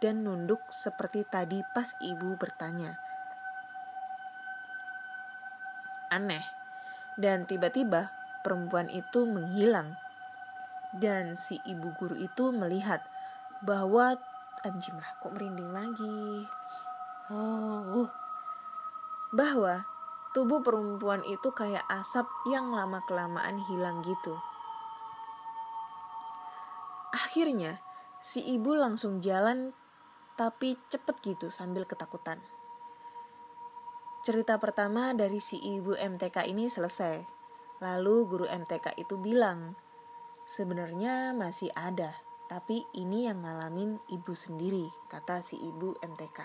dan 0.00 0.24
nunduk 0.24 0.60
seperti 0.72 1.28
tadi 1.28 1.60
pas 1.76 1.92
ibu 2.00 2.36
bertanya. 2.40 2.96
Aneh. 6.08 6.44
Dan 7.14 7.46
tiba-tiba 7.46 8.10
perempuan 8.42 8.90
itu 8.90 9.28
menghilang. 9.28 9.94
Dan 10.94 11.36
si 11.36 11.60
ibu 11.68 11.92
guru 12.00 12.16
itu 12.16 12.50
melihat 12.54 13.02
bahwa 13.62 14.16
anjing 14.64 14.96
kok 15.20 15.32
merinding 15.32 15.70
lagi. 15.74 16.48
Oh, 17.32 18.08
bahwa 19.32 19.88
tubuh 20.34 20.60
perempuan 20.60 21.22
itu 21.30 21.54
kayak 21.54 21.86
asap 21.86 22.26
yang 22.50 22.74
lama-kelamaan 22.74 23.62
hilang 23.70 24.02
gitu. 24.02 24.34
Akhirnya, 27.14 27.78
si 28.18 28.42
ibu 28.42 28.74
langsung 28.74 29.22
jalan 29.22 29.70
tapi 30.34 30.74
cepet 30.90 31.22
gitu 31.22 31.54
sambil 31.54 31.86
ketakutan. 31.86 32.42
Cerita 34.26 34.58
pertama 34.58 35.14
dari 35.14 35.38
si 35.38 35.62
ibu 35.62 35.94
MTK 35.94 36.50
ini 36.50 36.66
selesai. 36.66 37.22
Lalu 37.78 38.14
guru 38.26 38.46
MTK 38.50 38.98
itu 38.98 39.14
bilang, 39.14 39.78
sebenarnya 40.42 41.30
masih 41.30 41.70
ada, 41.78 42.18
tapi 42.50 42.82
ini 42.98 43.30
yang 43.30 43.46
ngalamin 43.46 44.02
ibu 44.10 44.34
sendiri, 44.34 44.90
kata 45.06 45.44
si 45.46 45.54
ibu 45.60 45.94
MTK. 46.02 46.40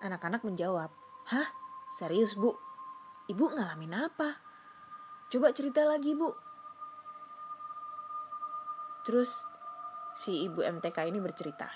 Anak-anak 0.00 0.46
menjawab, 0.46 0.88
hah? 1.28 1.67
Serius 1.98 2.38
bu, 2.38 2.54
ibu 3.26 3.50
ngalamin 3.50 3.90
apa? 3.90 4.38
Coba 5.34 5.50
cerita 5.50 5.82
lagi 5.82 6.14
bu. 6.14 6.30
Terus 9.02 9.42
si 10.14 10.46
ibu 10.46 10.62
MTK 10.62 10.94
ini 11.10 11.18
bercerita. 11.18 11.66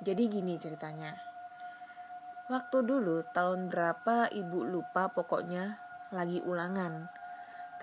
Jadi 0.00 0.32
gini 0.32 0.56
ceritanya. 0.56 1.12
Waktu 2.48 2.88
dulu 2.88 3.20
tahun 3.36 3.68
berapa 3.68 4.32
ibu 4.32 4.64
lupa 4.64 5.12
pokoknya 5.12 5.76
lagi 6.16 6.40
ulangan. 6.40 7.12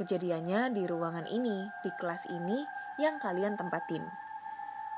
Kejadiannya 0.01 0.73
di 0.73 0.81
ruangan 0.89 1.29
ini, 1.29 1.61
di 1.85 1.93
kelas 1.93 2.25
ini 2.33 2.57
yang 2.97 3.21
kalian 3.21 3.53
tempatin. 3.53 4.01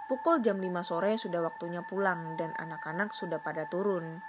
Pukul 0.07 0.39
jam 0.39 0.63
5 0.63 0.79
sore 0.87 1.19
sudah 1.19 1.43
waktunya 1.43 1.83
pulang 1.83 2.39
dan 2.39 2.55
anak-anak 2.55 3.11
sudah 3.11 3.43
pada 3.43 3.67
turun 3.67 4.23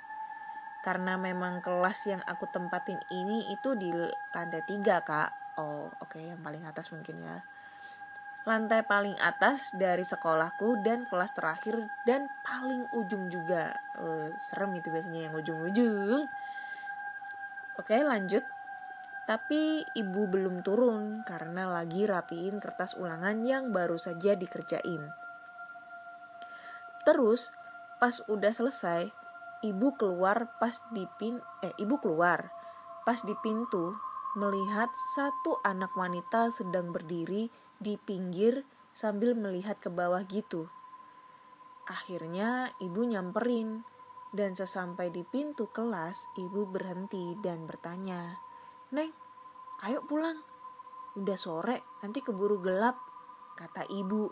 karena 0.81 1.21
memang 1.21 1.61
kelas 1.61 2.09
yang 2.09 2.23
aku 2.25 2.49
tempatin 2.49 2.97
ini 3.13 3.53
itu 3.53 3.77
di 3.77 3.93
lantai 4.33 4.65
tiga 4.65 5.05
kak. 5.05 5.61
Oh 5.61 5.93
oke 6.01 6.17
okay, 6.17 6.33
yang 6.33 6.41
paling 6.41 6.65
atas 6.65 6.89
mungkin 6.89 7.21
ya. 7.21 7.45
Lantai 8.49 8.81
paling 8.89 9.21
atas 9.21 9.77
dari 9.77 10.01
sekolahku 10.01 10.81
dan 10.81 11.05
kelas 11.05 11.37
terakhir 11.37 11.77
dan 12.09 12.25
paling 12.41 12.89
ujung 12.97 13.29
juga. 13.29 13.77
Uh, 14.01 14.33
serem 14.41 14.73
itu 14.81 14.89
biasanya 14.89 15.29
yang 15.29 15.35
ujung-ujung. 15.37 16.25
Oke 17.77 17.97
okay, 17.97 18.01
lanjut. 18.01 18.41
Tapi 19.29 19.85
ibu 19.93 20.23
belum 20.27 20.65
turun 20.65 21.23
karena 21.29 21.69
lagi 21.69 22.09
rapiin 22.09 22.57
kertas 22.59 22.97
ulangan 22.97 23.45
yang 23.45 23.71
baru 23.71 24.01
saja 24.01 24.33
dikerjain. 24.33 25.05
Terus 27.05 27.53
pas 28.01 28.25
udah 28.25 28.51
selesai 28.51 29.20
ibu 29.61 29.93
keluar 30.01 30.57
pas 30.57 30.73
di 30.97 31.05
pin 31.21 31.37
eh 31.61 31.77
ibu 31.77 32.01
keluar 32.01 32.49
pas 33.05 33.21
di 33.21 33.37
pintu 33.45 33.93
melihat 34.39 34.89
satu 35.17 35.59
anak 35.67 35.93
wanita 35.99 36.55
sedang 36.55 36.95
berdiri 36.95 37.51
di 37.77 37.99
pinggir 37.99 38.63
sambil 38.95 39.35
melihat 39.35 39.79
ke 39.83 39.91
bawah 39.91 40.23
gitu. 40.29 40.71
Akhirnya 41.91 42.71
ibu 42.79 43.03
nyamperin 43.03 43.83
dan 44.31 44.55
sesampai 44.55 45.11
di 45.11 45.27
pintu 45.27 45.67
kelas 45.75 46.31
ibu 46.39 46.63
berhenti 46.71 47.35
dan 47.43 47.67
bertanya, 47.67 48.39
"Neng, 48.95 49.11
ayo 49.83 50.07
pulang. 50.07 50.39
Udah 51.19 51.35
sore, 51.35 51.99
nanti 51.99 52.23
keburu 52.23 52.63
gelap," 52.63 52.95
kata 53.59 53.83
ibu. 53.91 54.31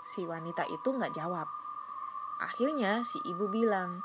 Si 0.00 0.24
wanita 0.24 0.64
itu 0.72 0.88
nggak 0.88 1.12
jawab. 1.12 1.44
Akhirnya 2.40 3.04
si 3.04 3.20
ibu 3.28 3.52
bilang, 3.52 4.00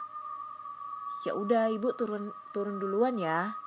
ya 1.22 1.38
udah 1.38 1.70
ibu 1.70 1.94
turun 1.94 2.34
turun 2.50 2.82
duluan 2.82 3.18
ya. 3.18 3.58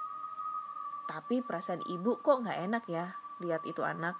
Tapi 1.05 1.45
perasaan 1.45 1.85
ibu 1.87 2.19
kok 2.19 2.43
nggak 2.43 2.59
enak 2.71 2.85
ya 2.91 3.15
lihat 3.39 3.63
itu 3.69 3.85
anak. 3.85 4.19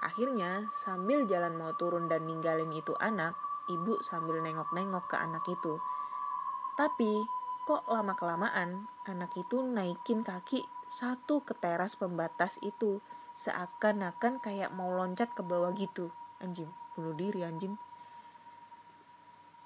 Akhirnya 0.00 0.68
sambil 0.72 1.28
jalan 1.28 1.58
mau 1.58 1.76
turun 1.76 2.08
dan 2.08 2.24
ninggalin 2.24 2.72
itu 2.72 2.96
anak 2.96 3.36
ibu 3.68 4.00
sambil 4.00 4.40
nengok-nengok 4.40 5.10
ke 5.10 5.16
anak 5.18 5.44
itu. 5.46 5.76
Tapi 6.78 7.20
kok 7.68 7.84
lama 7.90 8.16
kelamaan 8.16 8.88
anak 9.04 9.36
itu 9.36 9.60
naikin 9.60 10.24
kaki 10.24 10.64
satu 10.90 11.44
ke 11.44 11.54
teras 11.54 11.94
pembatas 11.94 12.56
itu 12.64 12.98
seakan-akan 13.36 14.42
kayak 14.42 14.74
mau 14.74 14.90
loncat 14.90 15.30
ke 15.36 15.42
bawah 15.44 15.70
gitu. 15.76 16.10
Anjing 16.40 16.70
bunuh 16.96 17.14
diri 17.14 17.44
anjing. 17.46 17.76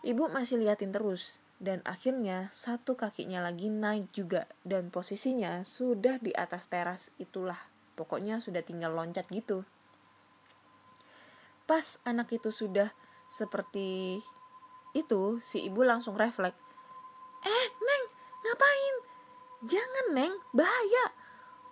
Ibu 0.04 0.28
masih 0.28 0.60
liatin 0.60 0.92
terus 0.92 1.43
dan 1.64 1.80
akhirnya 1.88 2.52
satu 2.52 2.92
kakinya 2.92 3.40
lagi 3.40 3.72
naik 3.72 4.12
juga 4.12 4.44
dan 4.68 4.92
posisinya 4.92 5.64
sudah 5.64 6.20
di 6.20 6.28
atas 6.36 6.68
teras 6.68 7.08
itulah. 7.16 7.56
Pokoknya 7.96 8.36
sudah 8.44 8.60
tinggal 8.60 8.92
loncat 8.92 9.24
gitu. 9.32 9.64
Pas 11.64 12.04
anak 12.04 12.36
itu 12.36 12.52
sudah 12.52 12.92
seperti 13.32 14.20
itu 14.92 15.40
si 15.40 15.64
ibu 15.64 15.80
langsung 15.80 16.20
refleks. 16.20 16.60
Eh 17.48 17.66
neng 17.80 18.04
ngapain? 18.44 18.96
Jangan 19.64 20.06
neng 20.12 20.36
bahaya. 20.52 21.16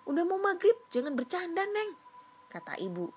Udah 0.09 0.25
mau 0.25 0.41
maghrib 0.41 0.81
jangan 0.89 1.13
bercanda 1.13 1.69
neng 1.69 2.01
kata 2.49 2.81
ibu. 2.81 3.13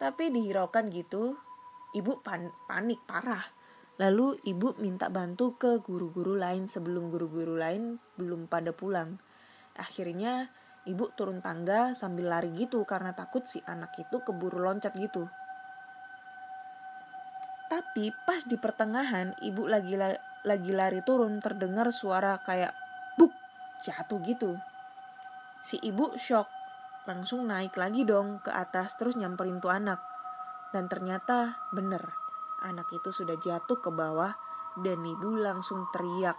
Tapi 0.00 0.32
dihiraukan 0.32 0.88
gitu 0.88 1.36
ibu 1.92 2.16
pan 2.24 2.48
panik 2.64 3.04
parah 3.04 3.57
Lalu 3.98 4.38
ibu 4.46 4.78
minta 4.78 5.10
bantu 5.10 5.58
ke 5.58 5.82
guru-guru 5.82 6.38
lain 6.38 6.70
sebelum 6.70 7.10
guru-guru 7.10 7.58
lain 7.58 7.98
belum 8.14 8.46
pada 8.46 8.70
pulang. 8.70 9.18
Akhirnya 9.74 10.50
Ibu 10.88 11.12
turun 11.12 11.44
tangga 11.44 11.92
sambil 11.92 12.32
lari 12.32 12.48
gitu 12.56 12.80
karena 12.88 13.12
takut 13.12 13.44
si 13.44 13.60
anak 13.68 13.92
itu 14.00 14.24
keburu 14.24 14.64
loncat 14.64 14.96
gitu. 14.96 15.28
Tapi 17.68 18.08
pas 18.24 18.40
di 18.48 18.56
pertengahan 18.56 19.36
ibu 19.44 19.68
lagi 19.68 20.00
lagi 20.48 20.72
lari 20.72 21.04
turun 21.04 21.44
terdengar 21.44 21.92
suara 21.92 22.40
kayak 22.40 22.72
buk 23.20 23.36
jatuh 23.84 24.16
gitu. 24.24 24.56
Si 25.60 25.76
ibu 25.84 26.16
shock 26.16 26.48
langsung 27.04 27.44
naik 27.44 27.76
lagi 27.76 28.08
dong 28.08 28.40
ke 28.40 28.48
atas 28.48 28.96
terus 28.96 29.12
nyamperin 29.20 29.60
tuh 29.60 29.68
anak. 29.68 30.00
Dan 30.72 30.88
ternyata 30.88 31.60
bener 31.76 32.27
anak 32.62 32.90
itu 32.94 33.10
sudah 33.10 33.36
jatuh 33.38 33.78
ke 33.78 33.90
bawah 33.90 34.34
dan 34.78 35.02
ibu 35.02 35.38
langsung 35.38 35.86
teriak. 35.94 36.38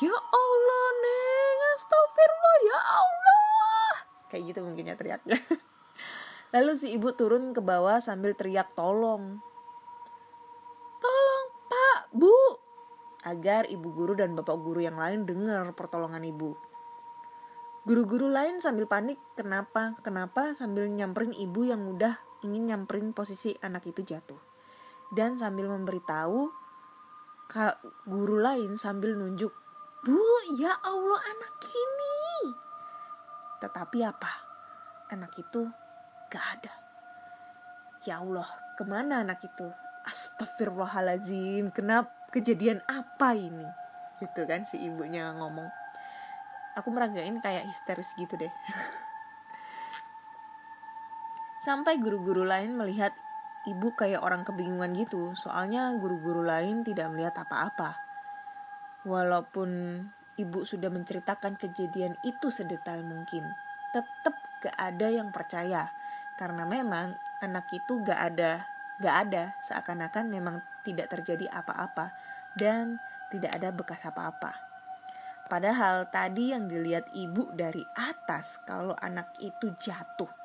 Ya 0.00 0.14
Allah 0.14 0.86
neng 1.02 1.60
astagfirullah 1.76 2.56
ya 2.64 2.78
Allah. 2.78 3.92
Kayak 4.30 4.42
gitu 4.54 4.60
mungkinnya 4.62 4.94
teriaknya. 4.96 5.38
Lalu 6.54 6.72
si 6.74 6.92
ibu 6.94 7.14
turun 7.14 7.54
ke 7.54 7.62
bawah 7.62 8.02
sambil 8.02 8.34
teriak 8.34 8.74
tolong 8.74 9.42
Bu! 12.10 12.34
Agar 13.22 13.70
ibu 13.70 13.94
guru 13.94 14.18
dan 14.18 14.34
bapak 14.34 14.58
guru 14.58 14.82
yang 14.82 14.98
lain 14.98 15.30
dengar 15.30 15.70
pertolongan 15.78 16.26
ibu. 16.26 16.58
Guru-guru 17.86 18.26
lain 18.26 18.58
sambil 18.58 18.90
panik, 18.90 19.16
kenapa? 19.38 19.94
Kenapa? 20.02 20.52
Sambil 20.58 20.90
nyamperin 20.90 21.30
ibu 21.30 21.62
yang 21.62 21.86
udah 21.86 22.18
ingin 22.42 22.66
nyamperin 22.66 23.14
posisi 23.14 23.54
anak 23.62 23.86
itu 23.86 24.02
jatuh. 24.02 24.49
Dan 25.10 25.34
sambil 25.34 25.66
memberitahu 25.66 26.50
kak 27.50 27.82
guru 28.06 28.38
lain 28.38 28.78
sambil 28.78 29.18
nunjuk, 29.18 29.50
Bu, 30.06 30.16
ya 30.54 30.70
Allah 30.80 31.20
anak 31.20 31.58
ini. 31.66 32.18
Tetapi 33.58 33.98
apa? 34.06 34.32
Anak 35.10 35.34
itu 35.34 35.66
gak 36.30 36.44
ada. 36.56 36.74
Ya 38.06 38.22
Allah, 38.22 38.48
ke 38.78 38.86
mana 38.86 39.20
anak 39.26 39.44
itu? 39.44 39.68
Astagfirullahalazim, 40.08 41.68
kenapa 41.74 42.08
kejadian 42.32 42.80
apa 42.88 43.36
ini? 43.36 43.68
Gitu 44.22 44.46
kan 44.48 44.64
si 44.64 44.80
ibunya 44.80 45.34
ngomong. 45.36 45.68
Aku 46.78 46.88
meragain 46.94 47.36
kayak 47.42 47.66
histeris 47.68 48.08
gitu 48.16 48.38
deh. 48.40 48.48
Sampai 51.66 52.00
guru-guru 52.00 52.46
lain 52.46 52.72
melihat 52.78 53.12
ibu 53.68 53.92
kayak 53.92 54.24
orang 54.24 54.46
kebingungan 54.46 54.96
gitu, 54.96 55.36
soalnya 55.36 55.92
guru-guru 56.00 56.40
lain 56.40 56.80
tidak 56.86 57.12
melihat 57.12 57.44
apa-apa. 57.44 57.98
Walaupun 59.04 60.00
ibu 60.40 60.64
sudah 60.64 60.88
menceritakan 60.88 61.60
kejadian 61.60 62.16
itu 62.24 62.48
sedetail 62.48 63.04
mungkin, 63.04 63.44
tetap 63.92 64.36
gak 64.60 64.76
ada 64.76 65.08
yang 65.08 65.32
percaya 65.32 65.88
karena 66.36 66.64
memang 66.64 67.16
anak 67.44 67.68
itu 67.72 68.00
gak 68.04 68.32
ada 68.32 68.64
gak 69.00 69.16
ada 69.28 69.56
seakan-akan 69.64 70.28
memang 70.28 70.60
tidak 70.84 71.08
terjadi 71.08 71.48
apa-apa 71.48 72.12
dan 72.52 73.00
tidak 73.32 73.56
ada 73.56 73.72
bekas 73.72 74.00
apa-apa. 74.04 74.52
Padahal 75.50 76.06
tadi 76.12 76.54
yang 76.54 76.70
dilihat 76.70 77.10
ibu 77.16 77.50
dari 77.56 77.82
atas 77.98 78.60
kalau 78.62 78.94
anak 79.00 79.34
itu 79.42 79.72
jatuh. 79.82 80.39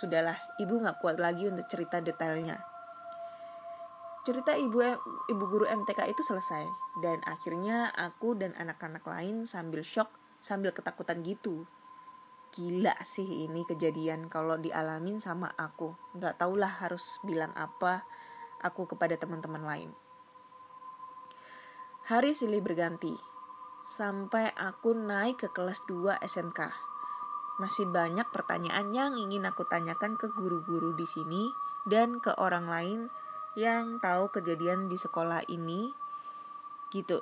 Ah, 0.00 0.08
sudahlah, 0.08 0.40
ibu 0.56 0.80
gak 0.80 0.96
kuat 1.04 1.20
lagi 1.20 1.44
untuk 1.44 1.68
cerita 1.68 2.00
detailnya. 2.00 2.56
Cerita 4.24 4.56
ibu 4.56 4.80
ibu 5.28 5.44
guru 5.44 5.68
MTK 5.68 6.08
itu 6.08 6.24
selesai 6.24 6.64
dan 7.04 7.20
akhirnya 7.28 7.92
aku 7.92 8.32
dan 8.32 8.56
anak-anak 8.56 9.04
lain 9.04 9.44
sambil 9.44 9.84
shock 9.84 10.08
sambil 10.40 10.72
ketakutan 10.72 11.20
gitu. 11.20 11.68
Gila 12.48 12.96
sih 13.04 13.44
ini 13.44 13.60
kejadian 13.68 14.32
kalau 14.32 14.56
dialamin 14.56 15.20
sama 15.20 15.52
aku. 15.52 15.92
Nggak 16.16 16.40
lah 16.48 16.80
harus 16.80 17.20
bilang 17.20 17.52
apa 17.52 18.08
aku 18.64 18.88
kepada 18.88 19.20
teman-teman 19.20 19.68
lain. 19.68 19.92
Hari 22.08 22.32
silih 22.32 22.64
berganti 22.64 23.12
sampai 23.84 24.48
aku 24.56 24.96
naik 24.96 25.44
ke 25.44 25.52
kelas 25.52 25.84
2 25.84 26.24
SMK 26.24 26.89
masih 27.60 27.84
banyak 27.84 28.24
pertanyaan 28.32 28.88
yang 28.88 29.20
ingin 29.20 29.44
aku 29.44 29.68
tanyakan 29.68 30.16
ke 30.16 30.32
guru-guru 30.32 30.96
di 30.96 31.04
sini 31.04 31.52
dan 31.84 32.16
ke 32.16 32.32
orang 32.40 32.72
lain 32.72 33.12
yang 33.52 34.00
tahu 34.00 34.32
kejadian 34.32 34.88
di 34.88 34.96
sekolah 34.96 35.44
ini. 35.52 35.92
Gitu. 36.88 37.20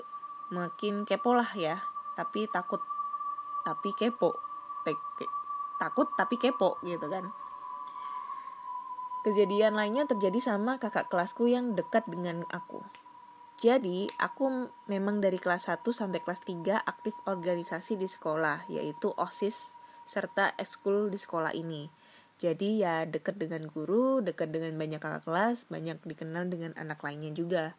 Makin 0.54 1.02
kepo 1.02 1.34
lah 1.34 1.50
ya. 1.58 1.82
Tapi 2.14 2.46
takut 2.46 2.78
tapi 3.66 3.90
kepo. 3.98 4.38
Takut 5.82 6.06
tapi 6.14 6.38
kepo 6.38 6.78
gitu 6.86 7.10
kan. 7.10 7.34
Kejadian 9.26 9.74
lainnya 9.74 10.06
terjadi 10.06 10.38
sama 10.38 10.78
kakak 10.78 11.10
kelasku 11.10 11.50
yang 11.50 11.74
dekat 11.74 12.06
dengan 12.06 12.46
aku. 12.54 12.86
Jadi 13.58 14.06
aku 14.22 14.70
memang 14.86 15.18
dari 15.18 15.42
kelas 15.42 15.66
1 15.66 15.82
sampai 15.90 16.22
kelas 16.22 16.46
3 16.46 16.78
aktif 16.78 17.18
organisasi 17.26 17.98
di 17.98 18.06
sekolah 18.06 18.70
yaitu 18.70 19.10
OSIS 19.18 19.77
serta 20.08 20.56
ekskul 20.56 21.12
di 21.12 21.20
sekolah 21.20 21.52
ini 21.52 21.92
jadi 22.38 22.70
ya 22.78 22.94
dekat 23.02 23.34
dengan 23.34 23.66
guru, 23.66 24.22
dekat 24.22 24.54
dengan 24.54 24.78
banyak 24.78 25.02
kakak 25.02 25.26
kelas, 25.26 25.66
banyak 25.66 25.98
dikenal 26.06 26.46
dengan 26.46 26.70
anak 26.78 27.02
lainnya 27.02 27.34
juga. 27.34 27.74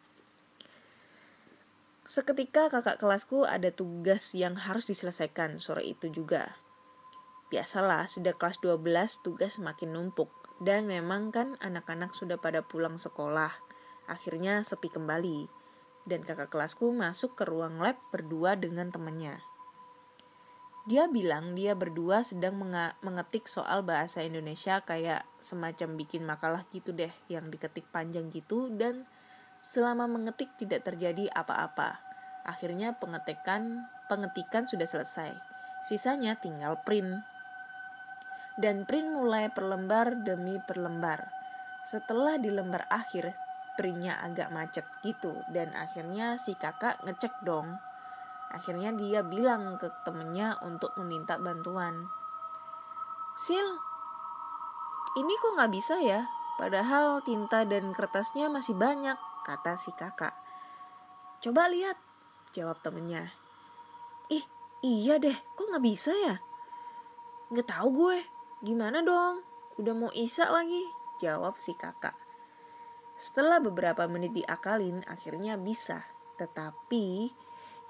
Seketika 2.04 2.68
kakak 2.68 3.00
kelasku 3.00 3.48
ada 3.48 3.72
tugas 3.72 4.36
yang 4.36 4.60
harus 4.60 4.84
diselesaikan 4.84 5.64
sore 5.64 5.88
itu 5.88 6.12
juga. 6.12 6.60
Biasalah, 7.48 8.04
sudah 8.12 8.36
kelas 8.36 8.60
12 8.60 9.24
tugas 9.24 9.56
makin 9.56 9.96
numpuk. 9.96 10.28
Dan 10.60 10.84
memang 10.84 11.32
kan 11.32 11.56
anak-anak 11.64 12.12
sudah 12.12 12.36
pada 12.36 12.60
pulang 12.60 13.00
sekolah. 13.00 13.56
Akhirnya 14.12 14.60
sepi 14.60 14.92
kembali. 14.92 15.48
Dan 16.04 16.20
kakak 16.20 16.52
kelasku 16.52 16.92
masuk 16.92 17.32
ke 17.32 17.48
ruang 17.48 17.80
lab 17.80 17.96
berdua 18.12 18.60
dengan 18.60 18.92
temannya. 18.92 19.40
Dia 20.90 21.06
bilang 21.06 21.54
dia 21.54 21.78
berdua 21.78 22.26
sedang 22.26 22.58
mengetik 22.98 23.46
soal 23.46 23.86
bahasa 23.86 24.26
Indonesia 24.26 24.82
kayak 24.82 25.22
semacam 25.38 25.94
bikin 25.94 26.26
makalah 26.26 26.66
gitu 26.74 26.90
deh 26.90 27.14
yang 27.30 27.46
diketik 27.46 27.86
panjang 27.94 28.26
gitu 28.34 28.66
dan 28.74 29.06
selama 29.62 30.10
mengetik 30.10 30.50
tidak 30.58 30.82
terjadi 30.82 31.30
apa-apa. 31.30 32.02
Akhirnya 32.42 32.98
pengetikan 32.98 33.86
pengetikan 34.10 34.66
sudah 34.66 34.90
selesai. 34.90 35.30
Sisanya 35.86 36.34
tinggal 36.42 36.82
print 36.82 37.22
dan 38.58 38.82
print 38.82 39.14
mulai 39.14 39.46
perlembar 39.46 40.26
demi 40.26 40.58
perlembar. 40.58 41.30
Setelah 41.86 42.34
di 42.34 42.50
lembar 42.50 42.90
akhir, 42.90 43.30
printnya 43.78 44.18
agak 44.26 44.50
macet 44.50 44.90
gitu 45.06 45.38
dan 45.54 45.70
akhirnya 45.70 46.34
si 46.34 46.58
kakak 46.58 46.98
ngecek 47.06 47.46
dong. 47.46 47.78
Akhirnya 48.50 48.90
dia 48.92 49.22
bilang 49.22 49.78
ke 49.78 49.88
temennya 50.02 50.58
untuk 50.66 50.90
meminta 50.98 51.38
bantuan. 51.38 52.10
Sil, 53.38 53.66
ini 55.16 55.32
kok 55.38 55.54
nggak 55.54 55.72
bisa 55.72 56.02
ya? 56.02 56.26
Padahal 56.58 57.24
tinta 57.24 57.64
dan 57.64 57.94
kertasnya 57.94 58.52
masih 58.52 58.76
banyak, 58.76 59.16
kata 59.46 59.78
si 59.80 59.94
kakak. 59.96 60.34
Coba 61.40 61.70
lihat, 61.72 61.96
jawab 62.52 62.76
temennya. 62.84 63.32
Ih, 64.28 64.44
iya 64.84 65.16
deh, 65.16 65.38
kok 65.56 65.70
nggak 65.70 65.86
bisa 65.86 66.12
ya? 66.12 66.36
Nggak 67.48 67.70
tahu 67.70 67.88
gue, 67.96 68.18
Gimana 68.60 69.00
dong? 69.00 69.40
Udah 69.80 69.96
mau 69.96 70.12
isak 70.12 70.52
lagi? 70.52 70.84
Jawab 71.16 71.56
si 71.64 71.72
kakak. 71.72 72.12
Setelah 73.16 73.56
beberapa 73.56 74.04
menit 74.04 74.36
diakalin, 74.36 75.00
akhirnya 75.08 75.56
bisa. 75.56 76.04
Tetapi 76.36 77.32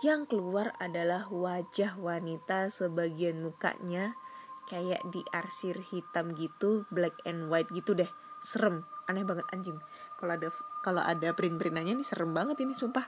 yang 0.01 0.24
keluar 0.24 0.72
adalah 0.80 1.28
wajah 1.28 2.01
wanita 2.01 2.72
sebagian 2.72 3.44
mukanya 3.44 4.16
kayak 4.64 5.05
diarsir 5.12 5.76
hitam 5.76 6.32
gitu, 6.32 6.88
black 6.88 7.12
and 7.28 7.53
white 7.53 7.68
gitu 7.68 7.92
deh. 7.92 8.09
Serem, 8.40 8.88
aneh 9.05 9.28
banget 9.28 9.44
anjing. 9.53 9.76
Kalau 10.16 10.32
ada 10.32 10.48
kalau 10.80 11.03
ada 11.05 11.36
print-printannya 11.36 12.01
ini 12.01 12.05
serem 12.07 12.32
banget 12.32 12.64
ini 12.64 12.72
sumpah. 12.72 13.05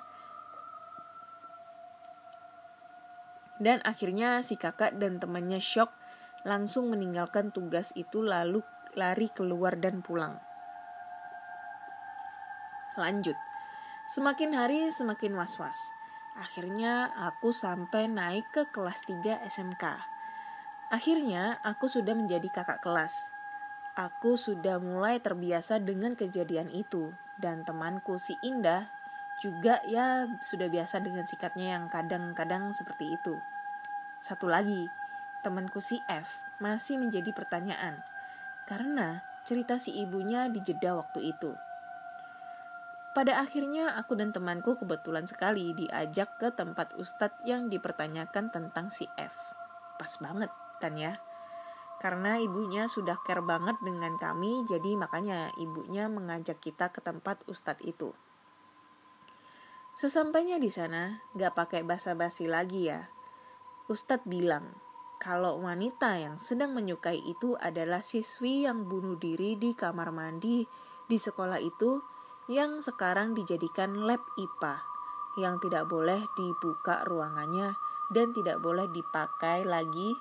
Dan 3.63 3.81
akhirnya 3.87 4.45
si 4.45 4.61
kakak 4.61 4.99
dan 5.01 5.17
temannya 5.23 5.63
shock 5.63 5.95
langsung 6.43 6.91
meninggalkan 6.91 7.55
tugas 7.55 7.95
itu 7.95 8.21
lalu 8.21 8.61
lari 8.99 9.31
keluar 9.33 9.79
dan 9.79 10.03
pulang. 10.05 10.37
Lanjut. 12.99 13.39
Semakin 14.13 14.53
hari 14.53 14.93
semakin 14.93 15.33
was-was. 15.39 16.02
Akhirnya 16.33 17.13
aku 17.13 17.53
sampai 17.53 18.09
naik 18.09 18.49
ke 18.49 18.65
kelas 18.73 19.05
3 19.05 19.45
SMK. 19.45 19.85
Akhirnya 20.89 21.61
aku 21.61 21.93
sudah 21.93 22.17
menjadi 22.17 22.49
kakak 22.49 22.81
kelas. 22.81 23.29
Aku 23.93 24.41
sudah 24.41 24.81
mulai 24.81 25.21
terbiasa 25.21 25.77
dengan 25.77 26.17
kejadian 26.17 26.73
itu 26.73 27.13
dan 27.37 27.65
temanku 27.69 28.17
si 28.17 28.33
Indah 28.41 28.89
juga 29.45 29.85
ya 29.85 30.25
sudah 30.41 30.73
biasa 30.73 31.05
dengan 31.05 31.29
sikapnya 31.29 31.77
yang 31.77 31.93
kadang-kadang 31.93 32.73
seperti 32.73 33.13
itu. 33.13 33.37
Satu 34.25 34.49
lagi, 34.49 34.89
temanku 35.45 35.85
si 35.85 36.01
F 36.09 36.41
masih 36.63 36.97
menjadi 36.97 37.35
pertanyaan 37.35 38.01
karena 38.65 39.21
cerita 39.43 39.77
si 39.83 39.93
ibunya 39.99 40.47
dijeda 40.49 40.95
waktu 40.95 41.35
itu. 41.35 41.53
Pada 43.13 43.45
akhirnya 43.45 43.93
aku 44.01 44.17
dan 44.17 44.33
temanku 44.33 44.73
kebetulan 44.81 45.29
sekali 45.29 45.77
diajak 45.77 46.41
ke 46.41 46.49
tempat 46.49 46.97
ustadz 46.97 47.45
yang 47.45 47.69
dipertanyakan 47.69 48.49
tentang 48.49 48.89
si 48.89 49.05
F. 49.21 49.37
Pas 50.01 50.13
banget 50.17 50.49
kan 50.81 50.97
ya? 50.97 51.21
Karena 52.01 52.41
ibunya 52.41 52.89
sudah 52.89 53.21
care 53.21 53.45
banget 53.45 53.77
dengan 53.85 54.17
kami, 54.17 54.65
jadi 54.65 54.97
makanya 54.97 55.53
ibunya 55.61 56.09
mengajak 56.09 56.59
kita 56.59 56.89
ke 56.89 57.05
tempat 57.05 57.45
ustadz 57.45 57.85
itu. 57.85 58.17
Sesampainya 59.93 60.57
di 60.57 60.73
sana, 60.73 61.21
gak 61.37 61.53
pakai 61.53 61.85
basa-basi 61.85 62.49
lagi 62.49 62.89
ya. 62.89 63.13
Ustadz 63.93 64.25
bilang, 64.25 64.73
kalau 65.21 65.61
wanita 65.61 66.17
yang 66.17 66.41
sedang 66.41 66.73
menyukai 66.73 67.21
itu 67.23 67.61
adalah 67.61 68.01
siswi 68.01 68.65
yang 68.65 68.89
bunuh 68.89 69.21
diri 69.21 69.55
di 69.61 69.77
kamar 69.77 70.11
mandi 70.11 70.65
di 71.07 71.19
sekolah 71.21 71.61
itu 71.61 72.01
yang 72.53 72.85
sekarang 72.85 73.33
dijadikan 73.33 74.05
lab 74.05 74.21
IPA 74.37 74.85
yang 75.41 75.57
tidak 75.57 75.89
boleh 75.89 76.29
dibuka 76.37 77.01
ruangannya 77.09 77.73
dan 78.13 78.37
tidak 78.37 78.61
boleh 78.61 78.85
dipakai 78.93 79.65
lagi 79.65 80.13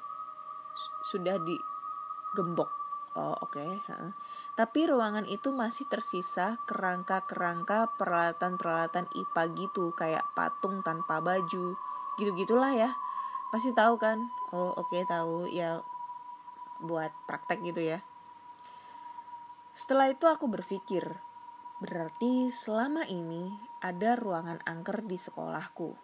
sudah 1.04 1.36
digembok. 1.44 2.72
Oh, 3.12 3.36
oke, 3.44 3.60
okay. 3.60 3.84
Tapi 4.56 4.88
ruangan 4.88 5.28
itu 5.28 5.52
masih 5.52 5.84
tersisa 5.92 6.56
kerangka-kerangka 6.64 8.00
peralatan-peralatan 8.00 9.12
IPA 9.12 9.44
gitu, 9.60 9.92
kayak 9.92 10.24
patung 10.32 10.80
tanpa 10.80 11.20
baju. 11.20 11.76
Gitu-gitulah 12.16 12.72
ya. 12.72 12.96
Pasti 13.52 13.76
tahu 13.76 14.00
kan? 14.00 14.32
Oh, 14.56 14.72
oke, 14.80 14.96
okay, 14.96 15.04
tahu 15.04 15.52
ya 15.52 15.84
buat 16.80 17.12
praktek 17.28 17.60
gitu 17.68 17.84
ya. 17.84 18.00
Setelah 19.76 20.08
itu 20.08 20.24
aku 20.32 20.48
berpikir, 20.48 21.20
berarti 21.82 22.54
selama 22.54 23.10
ini 23.10 23.50
ada 23.82 24.14
ruangan 24.14 24.62
angker 24.70 25.02
di 25.10 25.18
sekolahku. 25.18 25.98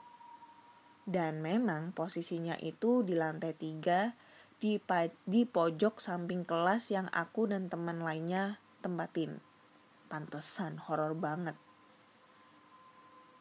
Dan 1.07 1.39
memang 1.39 1.95
posisinya 1.95 2.57
itu 2.59 3.05
di 3.05 3.15
lantai 3.15 3.55
tiga 3.55 4.11
di, 4.57 4.81
di 5.23 5.41
pojok 5.45 6.01
samping 6.01 6.43
kelas 6.43 6.89
yang 6.89 7.07
aku 7.13 7.47
dan 7.47 7.69
teman 7.69 8.01
lainnya 8.01 8.57
tempatin. 8.81 9.39
Pantesan 10.09 10.81
horor 10.81 11.13
banget. 11.13 11.55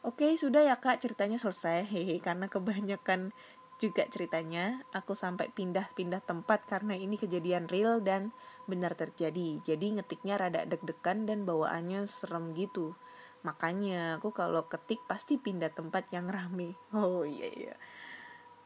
Oke, 0.05 0.37
sudah 0.39 0.63
ya 0.63 0.79
kak 0.79 1.03
ceritanya 1.03 1.35
selesai. 1.35 1.83
Hehe, 1.89 2.21
karena 2.23 2.47
kebanyakan 2.47 3.35
juga 3.77 4.05
ceritanya 4.09 4.81
aku 4.93 5.13
sampai 5.13 5.53
pindah-pindah 5.53 6.25
tempat 6.25 6.65
karena 6.65 6.97
ini 6.97 7.17
kejadian 7.17 7.69
real 7.69 8.01
dan 8.01 8.33
benar 8.67 8.93
terjadi. 8.93 9.63
Jadi 9.63 9.97
ngetiknya 9.97 10.35
rada 10.37 10.61
deg-degan 10.67 11.25
dan 11.25 11.47
bawaannya 11.47 12.05
serem 12.05 12.53
gitu. 12.53 12.93
Makanya 13.41 14.19
aku 14.19 14.35
kalau 14.35 14.67
ketik 14.67 14.99
pasti 15.07 15.39
pindah 15.39 15.71
tempat 15.73 16.11
yang 16.13 16.27
rame. 16.27 16.75
Oh 16.95 17.23
iya 17.23 17.47
iya. 17.47 17.75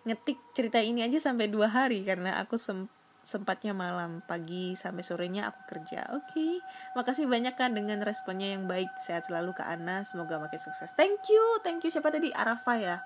Ngetik 0.03 0.41
cerita 0.57 0.81
ini 0.81 1.05
aja 1.05 1.21
sampai 1.21 1.45
dua 1.47 1.69
hari 1.69 2.01
karena 2.01 2.41
aku 2.41 2.57
sem 2.57 2.89
sempatnya 3.21 3.71
malam. 3.71 4.25
Pagi 4.25 4.73
sampai 4.73 5.05
sorenya 5.05 5.53
aku 5.53 5.77
kerja. 5.77 6.09
Oke. 6.17 6.33
Okay. 6.33 6.53
makasih 6.97 7.29
banyak 7.29 7.53
kan 7.53 7.77
dengan 7.77 8.01
responnya 8.01 8.51
yang 8.51 8.65
baik. 8.65 8.89
Sehat 8.97 9.29
selalu 9.29 9.53
ke 9.53 9.61
Ana. 9.61 10.01
Semoga 10.03 10.41
makin 10.41 10.57
sukses. 10.57 10.89
Thank 10.97 11.29
you. 11.29 11.61
Thank 11.61 11.85
you 11.85 11.93
siapa 11.93 12.09
tadi? 12.09 12.33
Arafa 12.33 12.73
ya? 12.81 12.97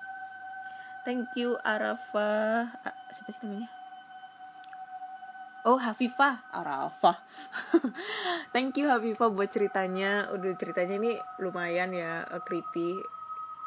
Thank 1.06 1.38
you 1.38 1.54
Arafa 1.62 2.66
siapa 3.14 3.30
sih 3.30 3.38
namanya 3.46 3.75
Oh 5.66 5.82
Hafifah? 5.82 6.46
Arafa 6.54 7.26
Thank 8.54 8.78
you 8.78 8.86
Hafifah 8.86 9.34
buat 9.34 9.50
ceritanya. 9.50 10.30
Udah 10.30 10.54
ceritanya 10.54 10.94
ini 10.94 11.18
lumayan 11.42 11.90
ya 11.90 12.22
uh, 12.22 12.38
creepy. 12.46 12.94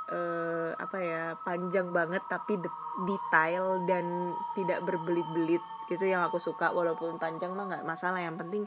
Uh, 0.09 0.73
apa 0.79 0.97
ya 0.97 1.23
panjang 1.45 1.93
banget 1.93 2.23
tapi 2.31 2.55
detail 3.03 3.83
dan 3.83 4.31
tidak 4.55 4.79
berbelit-belit. 4.87 5.59
Itu 5.91 6.07
yang 6.07 6.23
aku 6.23 6.39
suka. 6.39 6.71
Walaupun 6.71 7.19
panjang 7.19 7.51
mah 7.51 7.67
nggak 7.67 7.83
masalah. 7.83 8.23
Yang 8.23 8.47
penting 8.47 8.63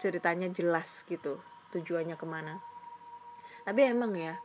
ceritanya 0.00 0.48
jelas 0.48 1.04
gitu. 1.04 1.36
Tujuannya 1.68 2.16
ke 2.16 2.24
mana. 2.24 2.64
Tapi 3.68 3.80
emang 3.92 4.16
ya 4.16 4.40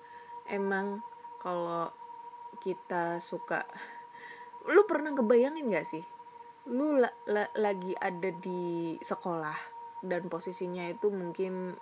emang 0.51 0.99
kalau 1.39 1.87
kita 2.59 3.23
suka 3.23 3.63
lu 4.67 4.83
pernah 4.83 5.15
kebayangin 5.15 5.71
gak 5.71 5.87
sih 5.87 6.03
lu 6.67 6.99
la, 6.99 7.09
la, 7.31 7.47
lagi 7.55 7.95
ada 7.95 8.29
di 8.35 8.97
sekolah 8.99 9.55
dan 10.03 10.27
posisinya 10.27 10.87
itu 10.91 11.07
mungkin 11.11 11.75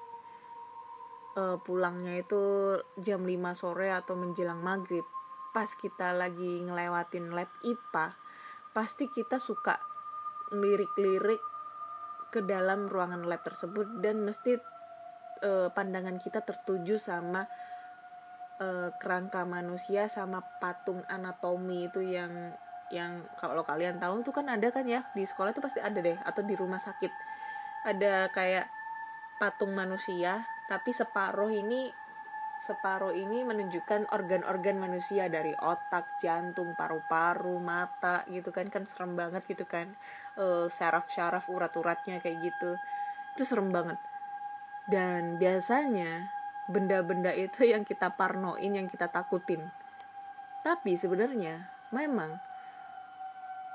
uh, 1.37 1.57
pulangnya 1.61 2.17
itu 2.21 2.41
jam 2.97 3.25
5 3.25 3.33
sore 3.53 3.93
atau 3.93 4.17
menjelang 4.17 4.61
maghrib. 4.61 5.05
Pas 5.53 5.69
kita 5.73 6.13
lagi 6.13 6.61
ngelewatin 6.61 7.33
lab 7.33 7.49
IPA 7.65 8.13
pasti 8.73 9.09
kita 9.09 9.41
suka 9.41 9.81
lirik-lirik 10.53 11.41
ke 12.29 12.45
dalam 12.45 12.85
ruangan 12.85 13.25
lab 13.25 13.41
tersebut 13.41 14.03
dan 14.03 14.21
mesti 14.21 14.59
uh, 15.41 15.73
pandangan 15.73 16.21
kita 16.21 16.45
tertuju 16.45 17.01
sama 17.01 17.49
uh, 18.61 18.93
kerangka 19.01 19.45
manusia 19.49 20.05
sama 20.11 20.45
patung 20.61 21.01
anatomi 21.09 21.89
itu 21.89 22.05
yang 22.05 22.53
yang 22.91 23.27
kalau 23.35 23.63
kalian 23.67 23.99
tahu 23.99 24.23
tuh 24.23 24.31
kan 24.31 24.47
ada 24.47 24.71
kan 24.71 24.87
ya 24.87 25.03
di 25.11 25.27
sekolah 25.27 25.51
itu 25.51 25.59
pasti 25.59 25.83
ada 25.83 25.99
deh 25.99 26.17
atau 26.23 26.41
di 26.43 26.55
rumah 26.55 26.79
sakit. 26.79 27.11
Ada 27.83 28.31
kayak 28.31 28.67
patung 29.37 29.75
manusia 29.75 30.47
tapi 30.67 30.91
separuh 30.91 31.51
ini 31.51 31.91
separuh 32.57 33.13
ini 33.13 33.45
menunjukkan 33.45 34.09
organ-organ 34.09 34.81
manusia 34.81 35.29
dari 35.29 35.53
otak, 35.53 36.17
jantung, 36.17 36.73
paru-paru, 36.73 37.61
mata 37.61 38.25
gitu 38.27 38.49
kan 38.49 38.67
kan 38.67 38.83
serem 38.89 39.13
banget 39.13 39.45
gitu 39.45 39.63
kan. 39.63 39.93
Uh, 40.37 40.69
syaraf-syaraf 40.69 41.47
urat-uratnya 41.49 42.17
kayak 42.19 42.51
gitu. 42.51 42.75
Itu 43.37 43.43
serem 43.45 43.69
banget. 43.69 44.01
Dan 44.89 45.37
biasanya 45.37 46.33
benda-benda 46.67 47.31
itu 47.31 47.63
yang 47.73 47.85
kita 47.85 48.11
parnoin 48.17 48.73
yang 48.73 48.89
kita 48.89 49.07
takutin. 49.07 49.63
Tapi 50.65 50.97
sebenarnya 50.99 51.69
memang 51.93 52.46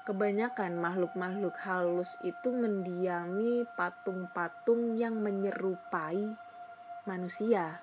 kebanyakan 0.02 0.82
makhluk-makhluk 0.82 1.54
halus 1.62 2.18
itu 2.26 2.50
mendiami 2.50 3.62
patung-patung 3.78 4.98
yang 4.98 5.14
menyerupai 5.22 6.34
manusia. 7.06 7.78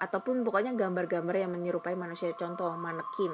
Ataupun 0.00 0.46
pokoknya 0.46 0.72
gambar-gambar 0.72 1.36
yang 1.36 1.52
menyerupai 1.52 1.92
manusia. 1.92 2.32
Contoh 2.32 2.72
manekin. 2.78 3.32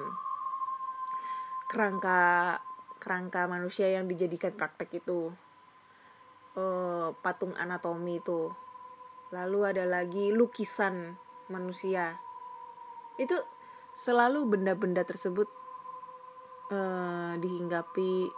Kerangka 1.71 2.59
kerangka 2.99 3.47
manusia 3.47 3.93
yang 3.93 4.11
dijadikan 4.11 4.57
praktek 4.57 5.05
itu. 5.05 5.31
Uh, 6.57 7.15
patung 7.23 7.55
anatomi 7.55 8.19
itu. 8.19 8.51
Lalu 9.31 9.59
ada 9.77 9.85
lagi 9.87 10.35
lukisan 10.35 11.19
manusia. 11.53 12.19
Itu 13.21 13.39
selalu 13.95 14.51
benda-benda 14.51 15.07
tersebut 15.07 15.64
uh, 16.71 17.35
dihinggapi 17.41 18.31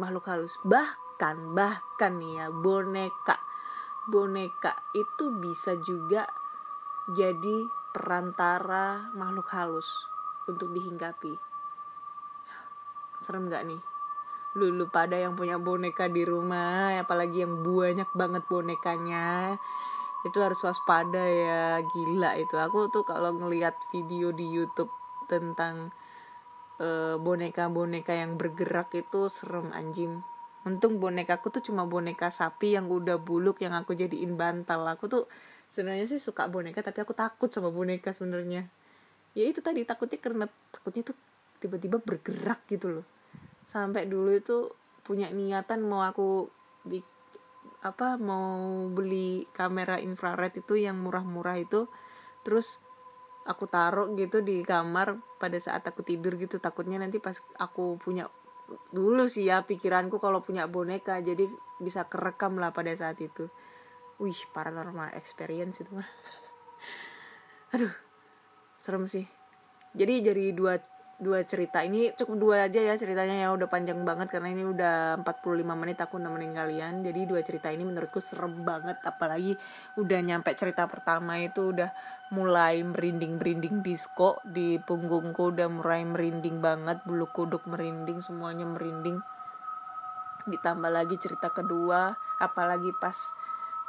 makhluk 0.00 0.26
halus 0.26 0.56
bahkan 0.64 1.52
bahkan 1.52 2.16
nih 2.16 2.40
ya 2.40 2.46
boneka 2.48 3.36
boneka 4.08 4.74
itu 4.96 5.30
bisa 5.36 5.76
juga 5.78 6.24
jadi 7.10 7.66
perantara 7.90 9.10
makhluk 9.18 9.50
halus 9.50 9.88
untuk 10.46 10.70
dihinggapi. 10.74 11.34
Serem 13.22 13.50
gak 13.50 13.66
nih? 13.66 13.82
Lu, 14.58 14.74
lu 14.74 14.90
pada 14.90 15.14
yang 15.14 15.38
punya 15.38 15.58
boneka 15.58 16.10
di 16.10 16.26
rumah, 16.26 16.94
apalagi 16.98 17.46
yang 17.46 17.62
banyak 17.62 18.10
banget 18.14 18.42
bonekanya, 18.50 19.54
itu 20.26 20.38
harus 20.42 20.58
waspada 20.66 21.22
ya, 21.22 21.82
gila 21.86 22.34
itu. 22.38 22.58
Aku 22.58 22.90
tuh 22.90 23.06
kalau 23.06 23.34
ngeliat 23.34 23.78
video 23.94 24.34
di 24.34 24.50
YouTube 24.50 24.90
tentang 25.30 25.90
eh, 25.90 25.99
boneka-boneka 27.20 28.16
yang 28.16 28.40
bergerak 28.40 28.96
itu 28.96 29.28
serem 29.28 29.68
anjing. 29.76 30.24
Untung 30.64 31.00
bonekaku 31.00 31.52
tuh 31.52 31.60
cuma 31.64 31.84
boneka 31.84 32.28
sapi 32.32 32.76
yang 32.76 32.88
udah 32.88 33.20
buluk 33.20 33.60
yang 33.60 33.76
aku 33.76 33.92
jadiin 33.96 34.36
bantal. 34.40 34.84
Aku 34.88 35.08
tuh 35.08 35.24
sebenarnya 35.72 36.08
sih 36.08 36.20
suka 36.20 36.48
boneka 36.48 36.80
tapi 36.80 37.04
aku 37.04 37.12
takut 37.12 37.52
sama 37.52 37.68
boneka 37.68 38.12
sebenarnya. 38.16 38.68
Ya 39.36 39.44
itu 39.44 39.60
tadi 39.60 39.84
takutnya 39.84 40.18
karena 40.20 40.46
takutnya 40.72 41.12
tuh 41.12 41.16
tiba-tiba 41.60 42.00
bergerak 42.00 42.64
gitu 42.68 43.00
loh. 43.00 43.06
Sampai 43.68 44.08
dulu 44.08 44.32
itu 44.32 44.72
punya 45.04 45.28
niatan 45.28 45.84
mau 45.84 46.04
aku 46.04 46.48
apa 47.80 48.20
mau 48.20 48.88
beli 48.92 49.48
kamera 49.56 49.96
infrared 49.96 50.60
itu 50.60 50.76
yang 50.76 51.00
murah-murah 51.00 51.56
itu. 51.56 51.88
Terus 52.44 52.80
aku 53.48 53.64
taruh 53.64 54.12
gitu 54.16 54.44
di 54.44 54.60
kamar 54.64 55.16
pada 55.40 55.56
saat 55.56 55.84
aku 55.86 56.04
tidur 56.04 56.36
gitu. 56.36 56.60
Takutnya 56.60 57.00
nanti 57.00 57.22
pas 57.22 57.36
aku 57.56 57.96
punya 58.00 58.28
dulu 58.94 59.26
sih 59.26 59.50
ya 59.50 59.66
pikiranku 59.66 60.22
kalau 60.22 60.46
punya 60.46 60.70
boneka 60.70 61.18
jadi 61.18 61.48
bisa 61.82 62.06
kerekam 62.06 62.60
lah 62.60 62.70
pada 62.74 62.92
saat 62.92 63.18
itu. 63.18 63.48
Wih 64.20 64.36
paranormal 64.52 65.16
experience 65.16 65.80
itu 65.80 65.90
mah. 65.96 66.08
Aduh 67.74 67.92
serem 68.76 69.08
sih. 69.08 69.24
Jadi 69.96 70.22
dari 70.22 70.46
dua 70.54 70.78
dua 71.20 71.44
cerita. 71.44 71.84
Ini 71.84 72.16
cukup 72.16 72.36
dua 72.40 72.56
aja 72.66 72.80
ya 72.80 72.96
ceritanya 72.96 73.36
ya 73.36 73.48
udah 73.52 73.68
panjang 73.68 74.00
banget 74.02 74.32
karena 74.32 74.48
ini 74.56 74.64
udah 74.64 75.20
45 75.20 75.62
menit 75.76 76.00
aku 76.00 76.16
nemenin 76.16 76.56
kalian. 76.56 77.04
Jadi 77.04 77.28
dua 77.28 77.44
cerita 77.44 77.68
ini 77.68 77.84
menurutku 77.84 78.24
serem 78.24 78.64
banget 78.64 78.96
apalagi 79.04 79.54
udah 80.00 80.18
nyampe 80.24 80.50
cerita 80.56 80.88
pertama 80.88 81.36
itu 81.36 81.76
udah 81.76 81.92
mulai 82.32 82.80
merinding 82.80 83.36
merinding 83.36 83.84
disco 83.84 84.40
di 84.42 84.80
punggungku 84.80 85.52
udah 85.52 85.68
mulai 85.68 86.02
merinding 86.08 86.64
banget 86.64 87.04
bulu 87.04 87.28
kuduk 87.28 87.68
merinding 87.68 88.24
semuanya 88.24 88.64
merinding. 88.64 89.20
Ditambah 90.48 90.88
lagi 90.88 91.20
cerita 91.20 91.52
kedua 91.52 92.16
apalagi 92.40 92.96
pas 92.96 93.36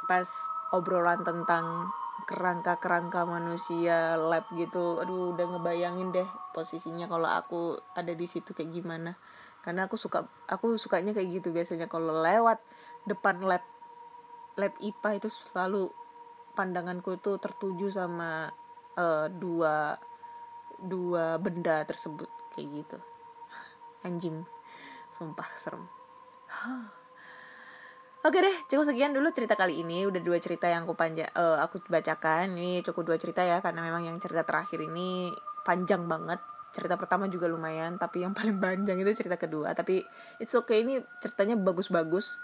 pas 0.04 0.28
obrolan 0.72 1.20
tentang 1.22 1.92
kerangka-kerangka 2.24 3.28
manusia 3.28 4.16
lab 4.16 4.48
gitu. 4.56 5.02
Aduh 5.02 5.36
udah 5.36 5.46
ngebayangin 5.56 6.14
deh 6.14 6.28
posisinya 6.56 7.06
kalau 7.06 7.28
aku 7.28 7.76
ada 7.92 8.12
di 8.14 8.26
situ 8.26 8.56
kayak 8.56 8.72
gimana. 8.72 9.14
Karena 9.62 9.86
aku 9.86 9.94
suka 10.00 10.26
aku 10.48 10.74
sukanya 10.80 11.14
kayak 11.14 11.42
gitu 11.42 11.54
biasanya. 11.54 11.86
Kalau 11.86 12.24
lewat 12.24 12.58
depan 13.06 13.42
lab 13.44 13.62
lab 14.56 14.74
IPA 14.80 15.10
itu 15.22 15.28
selalu 15.30 15.90
pandanganku 16.52 17.16
tuh 17.20 17.40
tertuju 17.40 17.88
sama 17.88 18.52
uh, 18.96 19.26
dua 19.28 19.96
dua 20.82 21.36
benda 21.36 21.84
tersebut. 21.84 22.28
Kayak 22.54 22.68
gitu. 22.82 22.98
Anjing. 24.02 24.44
Sumpah 25.12 25.48
serem 25.60 25.84
Oke 28.22 28.38
deh, 28.38 28.54
cukup 28.70 28.86
sekian 28.86 29.10
dulu 29.10 29.34
cerita 29.34 29.58
kali 29.58 29.82
ini. 29.82 30.06
Udah 30.06 30.22
dua 30.22 30.38
cerita 30.38 30.70
yang 30.70 30.86
aku 30.86 30.94
panja, 30.94 31.26
uh, 31.34 31.58
aku 31.58 31.82
bacakan. 31.90 32.54
Ini 32.54 32.78
cukup 32.86 33.02
dua 33.10 33.18
cerita 33.18 33.42
ya, 33.42 33.58
karena 33.58 33.82
memang 33.82 34.06
yang 34.06 34.14
cerita 34.22 34.46
terakhir 34.46 34.78
ini 34.78 35.34
panjang 35.66 36.06
banget. 36.06 36.38
Cerita 36.70 36.94
pertama 36.94 37.26
juga 37.26 37.50
lumayan, 37.50 37.98
tapi 37.98 38.22
yang 38.22 38.30
paling 38.38 38.62
panjang 38.62 39.02
itu 39.02 39.10
cerita 39.18 39.34
kedua. 39.34 39.74
Tapi 39.74 40.06
it's 40.38 40.54
okay, 40.54 40.86
ini 40.86 41.02
ceritanya 41.18 41.58
bagus-bagus. 41.58 42.38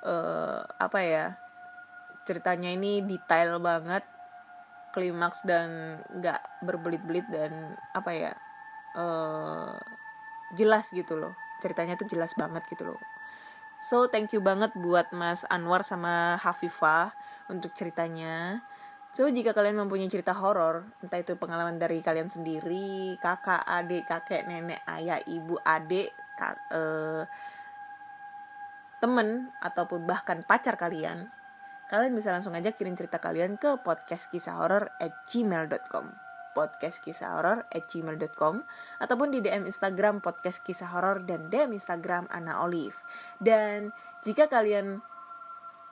Uh, 0.00 0.64
apa 0.80 0.98
ya? 1.04 1.36
Ceritanya 2.24 2.72
ini 2.72 3.04
detail 3.04 3.60
banget, 3.60 4.08
klimaks 4.96 5.44
dan 5.44 6.00
nggak 6.08 6.40
berbelit-belit 6.64 7.28
dan 7.28 7.76
apa 7.92 8.16
ya? 8.16 8.32
Uh, 8.96 9.76
jelas 10.56 10.88
gitu 10.88 11.20
loh. 11.20 11.36
Ceritanya 11.60 12.00
tuh 12.00 12.08
jelas 12.08 12.32
banget 12.32 12.64
gitu 12.72 12.88
loh 12.96 13.17
So 13.78 14.10
thank 14.10 14.34
you 14.34 14.42
banget 14.42 14.74
buat 14.74 15.14
Mas 15.14 15.46
Anwar 15.46 15.86
sama 15.86 16.34
Hafifah 16.42 17.14
untuk 17.46 17.72
ceritanya. 17.78 18.60
So 19.14 19.26
jika 19.30 19.56
kalian 19.56 19.80
mempunyai 19.80 20.10
cerita 20.10 20.36
horor, 20.36 20.84
entah 21.00 21.18
itu 21.18 21.34
pengalaman 21.38 21.80
dari 21.80 22.04
kalian 22.04 22.28
sendiri, 22.28 23.16
kakak, 23.18 23.64
adik, 23.64 24.04
kakek, 24.04 24.44
nenek, 24.44 24.84
ayah, 24.84 25.18
ibu, 25.24 25.56
adik, 25.64 26.12
kak, 26.36 26.54
eh, 26.70 27.24
temen 29.00 29.48
ataupun 29.62 30.04
bahkan 30.04 30.42
pacar 30.44 30.76
kalian, 30.76 31.30
kalian 31.88 32.12
bisa 32.12 32.34
langsung 32.34 32.52
aja 32.52 32.74
kirim 32.74 32.94
cerita 32.94 33.16
kalian 33.16 33.56
ke 33.56 33.80
podcast 33.80 34.28
kisah 34.28 34.60
horor 34.60 34.92
at 35.00 35.10
gmail.com 35.30 36.27
podcast 36.56 37.04
kisah 37.04 37.38
horor 37.38 37.64
at 37.68 37.86
gmail.com 37.86 38.64
ataupun 39.02 39.28
di 39.30 39.44
DM 39.44 39.68
Instagram 39.68 40.24
podcast 40.24 40.64
kisah 40.64 40.90
horor 40.90 41.24
dan 41.24 41.52
DM 41.52 41.76
Instagram 41.76 42.26
Ana 42.32 42.62
Olive. 42.64 42.96
Dan 43.38 43.92
jika 44.24 44.50
kalian 44.50 45.00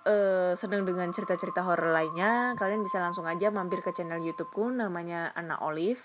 uh, 0.07 0.53
senang 0.55 0.87
dengan 0.87 1.11
cerita-cerita 1.11 1.67
horor 1.67 1.93
lainnya, 1.93 2.55
kalian 2.55 2.81
bisa 2.81 3.03
langsung 3.03 3.27
aja 3.29 3.51
mampir 3.51 3.83
ke 3.83 3.93
channel 3.93 4.23
YouTubeku 4.23 4.71
namanya 4.73 5.35
Ana 5.35 5.61
Olive. 5.61 6.01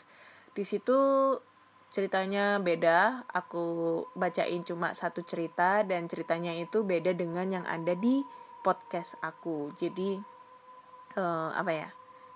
Di 0.52 0.68
situ 0.68 0.98
ceritanya 1.92 2.60
beda, 2.60 3.28
aku 3.32 4.00
bacain 4.18 4.64
cuma 4.68 4.92
satu 4.92 5.24
cerita 5.24 5.84
dan 5.88 6.08
ceritanya 6.12 6.52
itu 6.56 6.84
beda 6.84 7.16
dengan 7.16 7.62
yang 7.62 7.66
ada 7.70 7.96
di 7.96 8.24
podcast 8.66 9.16
aku. 9.24 9.72
Jadi 9.80 10.20
uh, 11.16 11.50
apa 11.56 11.72
ya? 11.72 11.90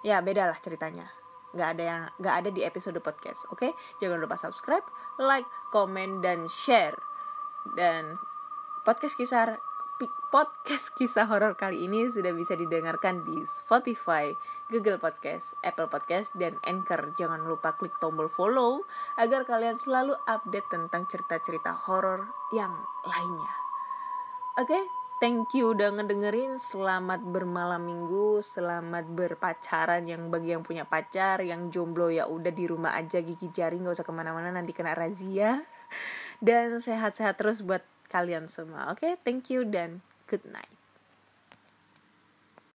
Ya 0.05 0.21
beda 0.21 0.45
lah 0.45 0.59
ceritanya 0.61 1.24
nggak 1.55 1.69
ada 1.79 1.83
yang 1.83 2.01
nggak 2.19 2.35
ada 2.43 2.49
di 2.51 2.61
episode 2.67 2.99
podcast 2.99 3.47
oke 3.49 3.63
okay? 3.63 3.71
jangan 4.03 4.19
lupa 4.19 4.35
subscribe 4.35 4.83
like 5.17 5.47
comment 5.71 6.19
dan 6.19 6.51
share 6.51 6.99
dan 7.73 8.19
podcast 8.83 9.15
kisah 9.15 9.57
podcast 10.27 10.91
kisah 10.99 11.23
horor 11.31 11.55
kali 11.55 11.87
ini 11.87 12.11
sudah 12.11 12.35
bisa 12.35 12.59
didengarkan 12.59 13.23
di 13.23 13.39
Spotify, 13.47 14.35
Google 14.67 14.99
Podcast, 14.99 15.55
Apple 15.63 15.87
Podcast, 15.87 16.35
dan 16.35 16.59
Anchor. 16.67 17.15
Jangan 17.15 17.47
lupa 17.47 17.79
klik 17.79 17.95
tombol 18.03 18.27
follow 18.27 18.83
agar 19.15 19.47
kalian 19.47 19.79
selalu 19.79 20.19
update 20.27 20.67
tentang 20.67 21.07
cerita-cerita 21.07 21.71
horor 21.87 22.27
yang 22.51 22.75
lainnya. 23.07 23.55
Oke, 24.59 24.75
okay? 24.75 24.83
Thank 25.15 25.55
you 25.55 25.71
udah 25.71 25.95
ngedengerin. 25.95 26.59
Selamat 26.59 27.23
bermalam 27.23 27.79
minggu. 27.79 28.43
Selamat 28.43 29.07
berpacaran 29.07 30.03
Yang 30.03 30.27
bagi 30.27 30.51
yang 30.51 30.59
punya 30.59 30.83
pacar 30.83 31.39
Yang 31.39 31.71
jomblo 31.71 32.11
ya 32.11 32.27
udah 32.27 32.51
di 32.51 32.67
rumah 32.67 32.91
aja 32.99 33.23
Gigi 33.23 33.47
jari 33.47 33.79
gak 33.79 33.95
usah 33.95 34.03
ke 34.03 34.11
mana-mana 34.11 34.51
Nanti 34.51 34.75
kena 34.75 34.91
razia. 34.91 35.63
Dan 36.43 36.83
sehat-sehat 36.83 37.39
terus 37.39 37.63
buat 37.63 37.87
kalian 38.11 38.51
semua. 38.51 38.91
Oke 38.91 39.07
okay? 39.07 39.13
thank 39.23 39.47
you 39.47 39.63
dan 39.63 40.03
good 40.27 40.43
night 40.51 40.74